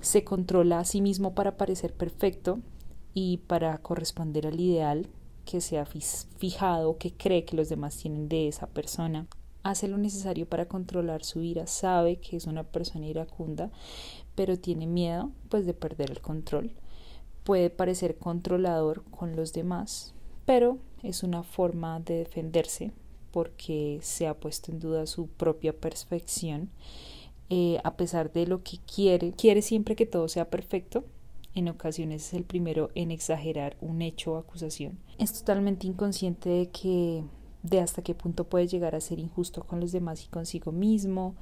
Se 0.00 0.22
controla 0.22 0.78
a 0.80 0.84
sí 0.84 1.00
mismo 1.00 1.34
para 1.34 1.56
parecer 1.56 1.92
perfecto 1.94 2.60
y 3.12 3.38
para 3.38 3.78
corresponder 3.78 4.46
al 4.46 4.60
ideal 4.60 5.08
que 5.44 5.60
se 5.60 5.78
ha 5.78 5.86
fijado, 5.86 6.98
que 6.98 7.12
cree 7.12 7.44
que 7.44 7.56
los 7.56 7.68
demás 7.68 7.96
tienen 7.96 8.28
de 8.28 8.48
esa 8.48 8.66
persona. 8.66 9.26
Hace 9.66 9.88
lo 9.88 9.98
necesario 9.98 10.46
para 10.46 10.68
controlar 10.68 11.24
su 11.24 11.42
ira, 11.42 11.66
sabe 11.66 12.20
que 12.20 12.36
es 12.36 12.46
una 12.46 12.62
persona 12.62 13.08
iracunda, 13.08 13.72
pero 14.36 14.56
tiene 14.56 14.86
miedo 14.86 15.32
pues 15.48 15.66
de 15.66 15.74
perder 15.74 16.12
el 16.12 16.20
control. 16.20 16.70
Puede 17.42 17.68
parecer 17.68 18.16
controlador 18.16 19.02
con 19.10 19.34
los 19.34 19.52
demás, 19.52 20.14
pero 20.44 20.78
es 21.02 21.24
una 21.24 21.42
forma 21.42 21.98
de 21.98 22.18
defenderse 22.18 22.92
porque 23.32 23.98
se 24.02 24.28
ha 24.28 24.34
puesto 24.34 24.70
en 24.70 24.78
duda 24.78 25.04
su 25.08 25.26
propia 25.26 25.72
perfección. 25.72 26.70
Eh, 27.50 27.80
a 27.82 27.96
pesar 27.96 28.32
de 28.32 28.46
lo 28.46 28.62
que 28.62 28.78
quiere, 28.78 29.32
quiere 29.32 29.62
siempre 29.62 29.96
que 29.96 30.06
todo 30.06 30.28
sea 30.28 30.48
perfecto, 30.48 31.02
en 31.56 31.68
ocasiones 31.68 32.28
es 32.28 32.34
el 32.34 32.44
primero 32.44 32.90
en 32.94 33.10
exagerar 33.10 33.76
un 33.80 34.00
hecho 34.00 34.34
o 34.34 34.36
acusación. 34.36 35.00
Es 35.18 35.32
totalmente 35.32 35.88
inconsciente 35.88 36.50
de 36.50 36.68
que 36.68 37.24
de 37.68 37.80
hasta 37.80 38.02
qué 38.02 38.14
punto 38.14 38.44
puede 38.44 38.68
llegar 38.68 38.94
a 38.94 39.00
ser 39.00 39.18
injusto 39.18 39.64
con 39.64 39.80
los 39.80 39.92
demás 39.92 40.24
y 40.24 40.28
consigo 40.28 40.72
mismo. 40.72 41.34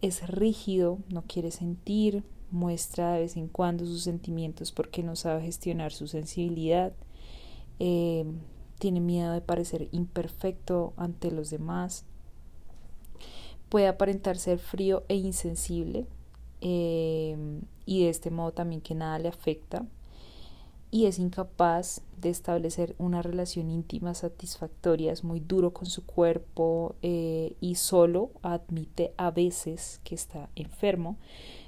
Es 0.00 0.26
rígido, 0.28 0.98
no 1.08 1.22
quiere 1.22 1.50
sentir, 1.50 2.22
muestra 2.50 3.12
de 3.12 3.20
vez 3.20 3.36
en 3.36 3.48
cuando 3.48 3.84
sus 3.84 4.02
sentimientos 4.02 4.72
porque 4.72 5.02
no 5.02 5.16
sabe 5.16 5.42
gestionar 5.42 5.92
su 5.92 6.06
sensibilidad. 6.06 6.92
Eh, 7.78 8.24
tiene 8.78 9.00
miedo 9.00 9.32
de 9.32 9.40
parecer 9.40 9.88
imperfecto 9.92 10.92
ante 10.96 11.30
los 11.30 11.50
demás. 11.50 12.04
Puede 13.68 13.88
aparentar 13.88 14.38
ser 14.38 14.58
frío 14.58 15.04
e 15.08 15.16
insensible, 15.16 16.06
eh, 16.60 17.36
y 17.84 18.04
de 18.04 18.08
este 18.08 18.30
modo 18.30 18.52
también 18.52 18.80
que 18.80 18.94
nada 18.94 19.18
le 19.18 19.28
afecta. 19.28 19.84
Y 20.90 21.06
es 21.06 21.18
incapaz 21.18 22.02
de 22.20 22.30
establecer 22.30 22.94
una 22.98 23.22
relación 23.22 23.70
íntima 23.70 24.14
satisfactoria, 24.14 25.12
es 25.12 25.22
muy 25.22 25.40
duro 25.40 25.72
con 25.72 25.86
su 25.86 26.04
cuerpo 26.04 26.96
eh, 27.02 27.56
y 27.60 27.76
solo 27.76 28.30
admite 28.42 29.12
a 29.16 29.30
veces 29.30 30.00
que 30.04 30.14
está 30.14 30.48
enfermo, 30.56 31.16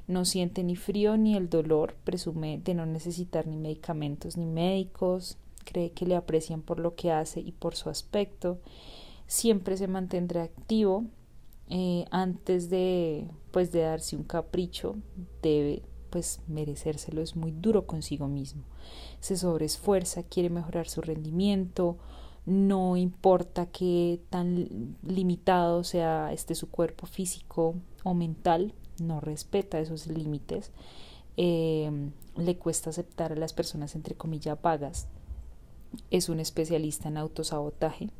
no 0.06 0.24
siente 0.24 0.64
ni 0.64 0.76
frío 0.76 1.16
ni 1.16 1.36
el 1.36 1.48
dolor, 1.48 1.94
presume 2.04 2.60
de 2.64 2.74
no 2.74 2.86
necesitar 2.86 3.46
ni 3.46 3.56
medicamentos 3.56 4.36
ni 4.36 4.46
médicos, 4.46 5.38
cree 5.64 5.92
que 5.92 6.06
le 6.06 6.16
aprecian 6.16 6.62
por 6.62 6.80
lo 6.80 6.94
que 6.96 7.12
hace 7.12 7.40
y 7.40 7.52
por 7.52 7.76
su 7.76 7.90
aspecto, 7.90 8.58
siempre 9.26 9.76
se 9.76 9.86
mantendrá 9.86 10.42
activo, 10.42 11.04
eh, 11.68 12.06
antes 12.10 12.68
de 12.68 13.28
pues 13.52 13.70
de 13.70 13.82
darse 13.82 14.16
un 14.16 14.24
capricho 14.24 14.96
debe 15.40 15.82
pues 16.10 16.40
merecérselo 16.48 17.22
es 17.22 17.36
muy 17.36 17.52
duro 17.52 17.86
consigo 17.86 18.28
mismo. 18.28 18.62
Se 19.20 19.36
sobreesfuerza 19.36 20.22
quiere 20.24 20.50
mejorar 20.50 20.88
su 20.88 21.00
rendimiento 21.00 21.96
no 22.46 22.96
importa 22.96 23.66
qué 23.66 24.20
tan 24.30 24.96
limitado 25.02 25.84
sea 25.84 26.32
este 26.32 26.54
su 26.54 26.70
cuerpo 26.70 27.06
físico 27.06 27.74
o 28.02 28.14
mental 28.14 28.74
no 28.98 29.20
respeta 29.20 29.78
esos 29.78 30.06
límites. 30.06 30.72
Em, 31.36 32.12
le 32.36 32.56
cuesta 32.56 32.90
aceptar 32.90 33.32
a 33.32 33.36
las 33.36 33.52
personas 33.52 33.94
entre 33.94 34.14
comillas 34.14 34.60
vagas. 34.60 35.08
Es 36.10 36.28
un 36.28 36.40
especialista 36.40 37.08
en 37.08 37.18
autosabotaje 37.18 38.10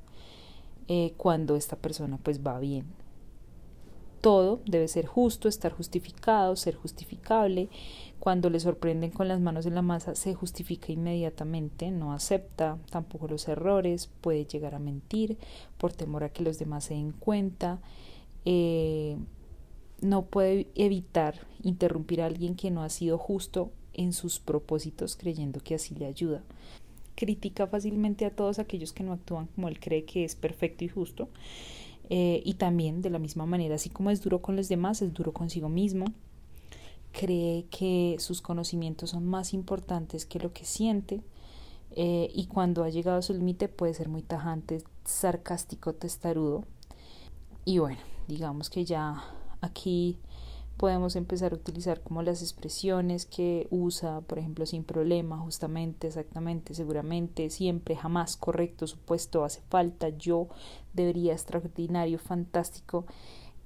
eh, 0.89 1.15
cuando 1.17 1.57
esta 1.57 1.77
persona 1.77 2.19
pues 2.23 2.41
va 2.41 2.59
bien 2.59 3.00
todo 4.21 4.61
debe 4.67 4.89
ser 4.89 5.07
justo, 5.07 5.49
estar 5.49 5.73
justificado, 5.73 6.57
ser 6.57 6.75
justificable. 6.75 7.69
Cuando 8.19 8.51
le 8.51 8.61
sorprenden 8.61 9.11
con 9.11 9.29
las 9.29 9.41
manos 9.41 9.65
en 9.65 9.75
la 9.75 9.83
masa, 9.83 10.15
se 10.15 10.35
justifica 10.35 10.93
inmediatamente, 10.93 11.91
no 11.91 12.13
acepta 12.13 12.79
tampoco 12.91 13.29
los 13.29 13.49
errores, 13.49 14.11
puede 14.21 14.45
llegar 14.45 14.75
a 14.75 14.79
mentir 14.79 15.39
por 15.79 15.93
temor 15.93 16.25
a 16.25 16.29
que 16.29 16.43
los 16.43 16.59
demás 16.59 16.85
se 16.85 16.95
den 16.95 17.13
cuenta. 17.13 17.81
Eh, 18.45 19.17
no 20.03 20.23
puede 20.27 20.67
evitar 20.75 21.47
interrumpir 21.63 22.23
a 22.23 22.27
alguien 22.27 22.57
que 22.57 22.71
no 22.71 22.83
ha 22.83 22.89
sido 22.91 23.19
justo 23.19 23.71
en 23.93 24.13
sus 24.13 24.39
propósitos 24.39 25.17
creyendo 25.17 25.61
que 25.61 25.75
así 25.75 25.95
le 25.95 26.07
ayuda. 26.07 26.43
Critica 27.15 27.67
fácilmente 27.67 28.25
a 28.25 28.35
todos 28.35 28.59
aquellos 28.59 28.93
que 28.93 29.03
no 29.03 29.13
actúan 29.13 29.47
como 29.55 29.69
él 29.69 29.79
cree 29.81 30.05
que 30.05 30.25
es 30.25 30.37
perfecto 30.37 30.85
y 30.85 30.89
justo 30.89 31.29
eh, 32.13 32.43
y 32.45 32.55
también 32.55 33.03
de 33.03 33.11
la 33.11 33.21
misma 33.21 33.47
manera, 33.47 33.77
así 33.77 33.89
como 33.89 34.11
es 34.11 34.21
duro 34.21 34.43
con 34.43 34.57
los 34.57 34.69
demás, 34.69 35.01
es 35.01 35.15
duro 35.15 35.33
consigo 35.33 35.69
mismo. 35.69 36.07
Cree 37.13 37.67
que 37.71 38.17
sus 38.19 38.43
conocimientos 38.43 39.11
son 39.11 39.25
más 39.25 39.55
importantes 39.55 40.27
que 40.27 40.41
lo 40.41 40.53
que 40.53 40.65
siente. 40.65 41.23
Eh, 41.93 42.31
y 42.35 42.47
cuando 42.47 42.83
ha 42.83 42.89
llegado 42.89 43.19
a 43.19 43.23
su 43.23 43.33
límite 43.33 43.69
puede 43.69 43.95
ser 43.95 44.09
muy 44.09 44.23
tajante, 44.23 44.83
sarcástico, 45.05 45.93
testarudo. 45.95 46.65
Y 47.65 47.79
bueno, 47.79 48.01
digamos 48.27 48.71
que 48.71 48.85
ya 48.85 49.23
aquí 49.61 50.19
podemos 50.81 51.15
empezar 51.15 51.53
a 51.53 51.57
utilizar 51.57 52.01
como 52.01 52.23
las 52.23 52.41
expresiones 52.41 53.27
que 53.27 53.69
usa, 53.71 54.23
por 54.23 54.39
ejemplo, 54.39 54.65
sin 54.65 54.83
problema, 54.83 55.37
justamente, 55.37 56.07
exactamente, 56.07 56.73
seguramente, 56.73 57.51
siempre, 57.51 57.97
jamás, 57.97 58.39
correcto, 58.39 58.87
supuesto, 58.87 59.45
hace 59.45 59.61
falta, 59.69 60.09
yo, 60.09 60.49
debería, 60.95 61.35
extraordinario, 61.35 62.19
fantástico. 62.19 63.05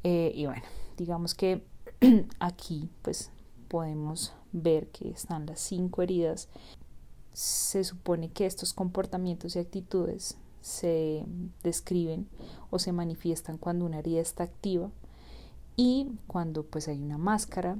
Eh, 0.02 0.32
y 0.34 0.46
bueno, 0.46 0.64
digamos 0.96 1.36
que 1.36 1.62
aquí 2.40 2.90
pues 3.02 3.30
podemos 3.68 4.32
ver 4.50 4.88
que 4.88 5.10
están 5.10 5.46
las 5.46 5.60
cinco 5.60 6.02
heridas. 6.02 6.48
Se 7.32 7.84
supone 7.84 8.32
que 8.32 8.44
estos 8.44 8.72
comportamientos 8.72 9.54
y 9.54 9.60
actitudes 9.60 10.36
se 10.62 11.24
describen 11.62 12.26
o 12.70 12.80
se 12.80 12.90
manifiestan 12.90 13.56
cuando 13.56 13.84
una 13.84 14.00
herida 14.00 14.20
está 14.20 14.42
activa 14.42 14.90
y 15.76 16.12
cuando 16.26 16.64
pues 16.64 16.88
hay 16.88 17.00
una 17.00 17.18
máscara, 17.18 17.78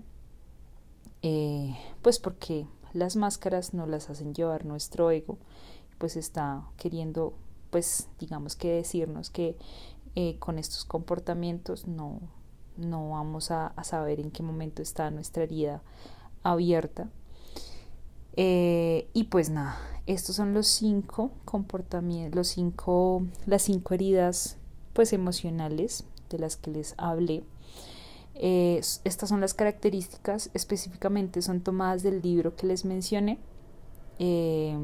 eh, 1.23 1.77
pues 2.03 2.19
porque 2.19 2.67
las 2.93 3.17
máscaras 3.17 3.75
no 3.75 3.87
las 3.87 4.11
hacen 4.11 4.35
llevar 4.35 4.65
nuestro 4.65 5.11
ego, 5.11 5.39
pues 5.99 6.17
está 6.17 6.65
queriendo 6.77 7.35
pues 7.71 8.09
digamos 8.21 8.55
que 8.55 8.71
decirnos 8.71 9.31
que 9.31 9.57
eh, 10.15 10.39
con 10.39 10.59
estos 10.59 10.85
comportamientos 10.85 11.89
no, 11.89 12.21
no 12.77 13.11
vamos 13.11 13.51
a, 13.51 13.75
saber 13.83 14.21
en 14.21 14.31
qué 14.31 14.45
momento 14.45 14.81
está 14.81 15.11
nuestra 15.11 15.43
herida 15.43 15.83
abierta. 16.45 17.11
Eh, 18.37 19.09
y 19.13 19.25
pues 19.25 19.51
nada, 19.51 19.77
estos 20.07 20.37
son 20.37 20.55
los 20.55 20.69
cinco 20.69 21.33
comportamientos, 21.45 22.37
los 22.37 22.49
cinco, 22.49 23.27
las 23.47 23.63
cinco 23.63 23.95
heridas 23.95 24.57
pues 24.93 25.13
emocionales 25.13 26.05
de 26.31 26.39
las 26.39 26.57
que 26.57 26.71
les 26.71 26.95
hablé. 26.97 27.43
Eh, 28.35 28.81
estas 29.05 29.29
son 29.29 29.41
las 29.41 29.55
características, 29.55 30.51
específicamente 30.55 31.41
son 31.43 31.61
tomadas 31.61 32.03
del 32.03 32.21
libro 32.21 32.57
que 32.57 32.67
les 32.67 32.85
mencioné. 32.85 33.39
Eh, 34.19 34.77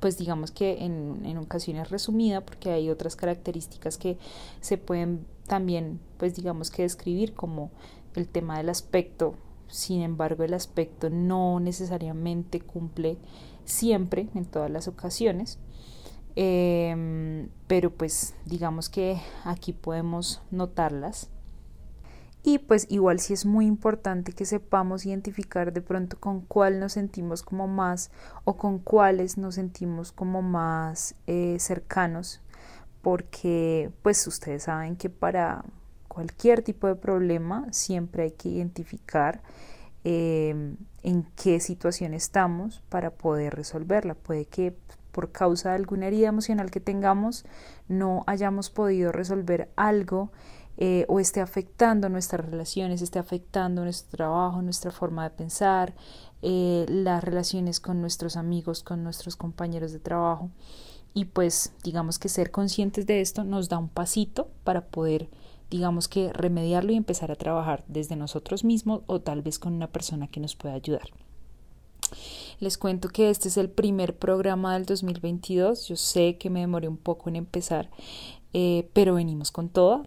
pues 0.00 0.18
digamos 0.18 0.50
que 0.50 0.84
en, 0.84 1.24
en 1.24 1.38
ocasiones 1.38 1.90
resumida, 1.90 2.42
porque 2.42 2.70
hay 2.70 2.90
otras 2.90 3.16
características 3.16 3.96
que 3.96 4.18
se 4.60 4.76
pueden 4.76 5.26
también, 5.46 6.00
pues 6.18 6.34
digamos 6.34 6.70
que 6.70 6.82
describir 6.82 7.34
como 7.34 7.70
el 8.14 8.28
tema 8.28 8.58
del 8.58 8.68
aspecto. 8.68 9.34
Sin 9.68 10.02
embargo, 10.02 10.44
el 10.44 10.54
aspecto 10.54 11.10
no 11.10 11.58
necesariamente 11.58 12.60
cumple 12.60 13.18
siempre, 13.64 14.28
en 14.34 14.44
todas 14.44 14.70
las 14.70 14.88
ocasiones. 14.88 15.58
Em, 16.36 17.48
pero 17.66 17.90
pues 17.90 18.34
digamos 18.44 18.88
que 18.88 19.20
aquí 19.44 19.72
podemos 19.72 20.42
notarlas 20.50 21.30
y 22.46 22.58
pues 22.58 22.86
igual 22.90 23.18
sí 23.20 23.32
es 23.32 23.46
muy 23.46 23.66
importante 23.66 24.32
que 24.32 24.44
sepamos 24.44 25.06
identificar 25.06 25.72
de 25.72 25.80
pronto 25.80 26.20
con 26.20 26.42
cuál 26.42 26.78
nos 26.78 26.92
sentimos 26.92 27.42
como 27.42 27.66
más 27.66 28.10
o 28.44 28.58
con 28.58 28.78
cuáles 28.78 29.38
nos 29.38 29.54
sentimos 29.54 30.12
como 30.12 30.42
más 30.42 31.14
eh, 31.26 31.56
cercanos 31.58 32.42
porque 33.00 33.90
pues 34.02 34.26
ustedes 34.26 34.64
saben 34.64 34.96
que 34.96 35.08
para 35.08 35.64
cualquier 36.08 36.62
tipo 36.62 36.86
de 36.86 36.94
problema 36.96 37.66
siempre 37.70 38.24
hay 38.24 38.30
que 38.32 38.48
identificar 38.50 39.42
em, 40.04 40.76
en 41.02 41.26
qué 41.36 41.60
situación 41.60 42.14
estamos 42.14 42.82
para 42.88 43.10
poder 43.10 43.54
resolverla. 43.54 44.14
Puede 44.14 44.46
que 44.46 44.74
por 45.12 45.32
causa 45.32 45.70
de 45.70 45.76
alguna 45.76 46.06
herida 46.06 46.28
emocional 46.28 46.70
que 46.70 46.80
tengamos 46.80 47.44
no 47.88 48.24
hayamos 48.26 48.70
podido 48.70 49.12
resolver 49.12 49.70
algo 49.76 50.30
eh, 50.76 51.04
o 51.08 51.20
esté 51.20 51.40
afectando 51.40 52.08
nuestras 52.08 52.44
relaciones, 52.44 53.02
esté 53.02 53.18
afectando 53.18 53.82
nuestro 53.82 54.16
trabajo, 54.16 54.62
nuestra 54.62 54.90
forma 54.90 55.24
de 55.24 55.30
pensar, 55.30 55.94
eh, 56.42 56.84
las 56.88 57.22
relaciones 57.22 57.80
con 57.80 58.00
nuestros 58.00 58.36
amigos, 58.36 58.82
con 58.82 59.04
nuestros 59.04 59.36
compañeros 59.36 59.92
de 59.92 60.00
trabajo. 60.00 60.50
Y 61.14 61.26
pues 61.26 61.72
digamos 61.84 62.18
que 62.18 62.28
ser 62.28 62.50
conscientes 62.50 63.06
de 63.06 63.20
esto 63.20 63.44
nos 63.44 63.68
da 63.68 63.78
un 63.78 63.88
pasito 63.88 64.48
para 64.64 64.86
poder 64.86 65.28
digamos 65.70 66.06
que 66.08 66.32
remediarlo 66.32 66.92
y 66.92 66.96
empezar 66.96 67.32
a 67.32 67.36
trabajar 67.36 67.84
desde 67.88 68.14
nosotros 68.14 68.62
mismos 68.62 69.02
o 69.06 69.20
tal 69.20 69.42
vez 69.42 69.58
con 69.58 69.72
una 69.72 69.88
persona 69.88 70.28
que 70.28 70.38
nos 70.38 70.54
pueda 70.54 70.74
ayudar. 70.74 71.08
Les 72.60 72.78
cuento 72.78 73.08
que 73.08 73.30
este 73.30 73.48
es 73.48 73.56
el 73.56 73.70
primer 73.70 74.16
programa 74.16 74.74
del 74.74 74.86
2022. 74.86 75.88
Yo 75.88 75.96
sé 75.96 76.36
que 76.38 76.50
me 76.50 76.60
demoré 76.60 76.86
un 76.86 76.96
poco 76.96 77.28
en 77.28 77.36
empezar, 77.36 77.90
eh, 78.52 78.88
pero 78.92 79.14
venimos 79.14 79.50
con 79.50 79.68
todo 79.68 80.06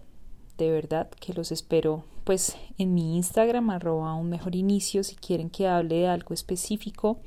de 0.57 0.71
verdad 0.71 1.09
que 1.19 1.33
los 1.33 1.51
espero 1.51 2.03
pues 2.23 2.57
en 2.77 2.93
mi 2.93 3.15
Instagram 3.15 3.69
arroba 3.69 4.13
un 4.15 4.29
mejor 4.29 4.55
inicio 4.55 5.03
si 5.03 5.15
quieren 5.15 5.49
que 5.49 5.67
hable 5.67 5.95
de 5.95 6.07
algo 6.07 6.33
específico. 6.33 7.19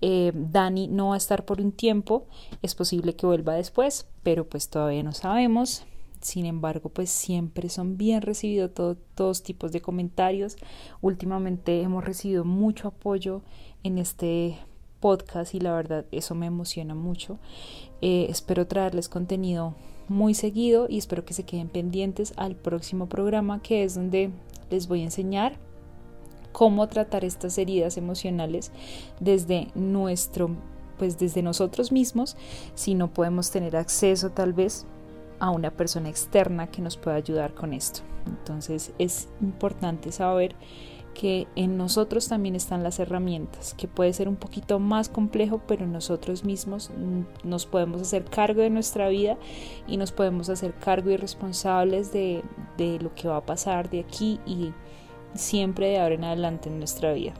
Eh, 0.00 0.32
Dani 0.34 0.88
no 0.88 1.08
va 1.08 1.14
a 1.14 1.18
estar 1.18 1.44
por 1.44 1.60
un 1.60 1.72
tiempo 1.72 2.26
es 2.62 2.74
posible 2.74 3.14
que 3.16 3.26
vuelva 3.26 3.52
después 3.52 4.06
pero 4.22 4.48
pues 4.48 4.68
todavía 4.68 5.02
no 5.02 5.12
sabemos. 5.12 5.84
Sin 6.22 6.46
embargo 6.46 6.88
pues 6.88 7.10
siempre 7.10 7.68
son 7.68 7.96
bien 7.98 8.22
recibidos 8.22 8.70
todos 9.14 9.42
tipos 9.42 9.72
de 9.72 9.82
comentarios. 9.82 10.56
Últimamente 11.00 11.82
hemos 11.82 12.04
recibido 12.04 12.44
mucho 12.44 12.88
apoyo 12.88 13.42
en 13.82 13.98
este 13.98 14.56
podcast 15.00 15.54
y 15.54 15.60
la 15.60 15.74
verdad 15.74 16.06
eso 16.12 16.34
me 16.34 16.46
emociona 16.46 16.94
mucho. 16.94 17.38
Eh, 18.00 18.26
espero 18.28 18.66
traerles 18.66 19.08
contenido 19.08 19.74
muy 20.10 20.34
seguido 20.34 20.86
y 20.88 20.98
espero 20.98 21.24
que 21.24 21.34
se 21.34 21.44
queden 21.44 21.68
pendientes 21.68 22.34
al 22.36 22.56
próximo 22.56 23.08
programa 23.08 23.62
que 23.62 23.84
es 23.84 23.94
donde 23.94 24.32
les 24.68 24.88
voy 24.88 25.02
a 25.02 25.04
enseñar 25.04 25.54
cómo 26.50 26.88
tratar 26.88 27.24
estas 27.24 27.56
heridas 27.58 27.96
emocionales 27.96 28.72
desde 29.20 29.68
nuestro 29.76 30.50
pues 30.98 31.16
desde 31.16 31.42
nosotros 31.42 31.92
mismos 31.92 32.36
si 32.74 32.94
no 32.94 33.14
podemos 33.14 33.52
tener 33.52 33.76
acceso 33.76 34.30
tal 34.30 34.52
vez 34.52 34.84
a 35.38 35.50
una 35.50 35.70
persona 35.70 36.08
externa 36.08 36.66
que 36.66 36.82
nos 36.82 36.96
pueda 36.96 37.16
ayudar 37.16 37.54
con 37.54 37.72
esto. 37.72 38.00
Entonces 38.26 38.92
es 38.98 39.28
importante 39.40 40.10
saber 40.10 40.56
que 41.14 41.46
en 41.56 41.76
nosotros 41.76 42.28
también 42.28 42.54
están 42.54 42.82
las 42.82 42.98
herramientas, 42.98 43.74
que 43.74 43.88
puede 43.88 44.12
ser 44.12 44.28
un 44.28 44.36
poquito 44.36 44.78
más 44.78 45.08
complejo, 45.08 45.60
pero 45.66 45.86
nosotros 45.86 46.44
mismos 46.44 46.90
nos 47.44 47.66
podemos 47.66 48.00
hacer 48.00 48.24
cargo 48.24 48.62
de 48.62 48.70
nuestra 48.70 49.08
vida 49.08 49.36
y 49.86 49.96
nos 49.96 50.12
podemos 50.12 50.48
hacer 50.48 50.72
cargo 50.74 51.10
y 51.10 51.16
responsables 51.16 52.12
de, 52.12 52.42
de 52.76 52.98
lo 53.00 53.14
que 53.14 53.28
va 53.28 53.38
a 53.38 53.46
pasar 53.46 53.90
de 53.90 54.00
aquí 54.00 54.40
y 54.46 54.72
siempre 55.34 55.88
de 55.88 56.00
ahora 56.00 56.14
en 56.14 56.24
adelante 56.24 56.68
en 56.68 56.78
nuestra 56.78 57.12
vida. 57.12 57.32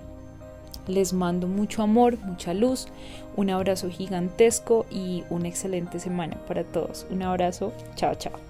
Les 0.86 1.12
mando 1.12 1.46
mucho 1.46 1.82
amor, 1.82 2.18
mucha 2.18 2.54
luz, 2.54 2.88
un 3.36 3.50
abrazo 3.50 3.90
gigantesco 3.90 4.86
y 4.90 5.24
una 5.30 5.48
excelente 5.48 6.00
semana 6.00 6.36
para 6.46 6.64
todos. 6.64 7.06
Un 7.10 7.22
abrazo, 7.22 7.72
chao, 7.94 8.14
chao. 8.14 8.49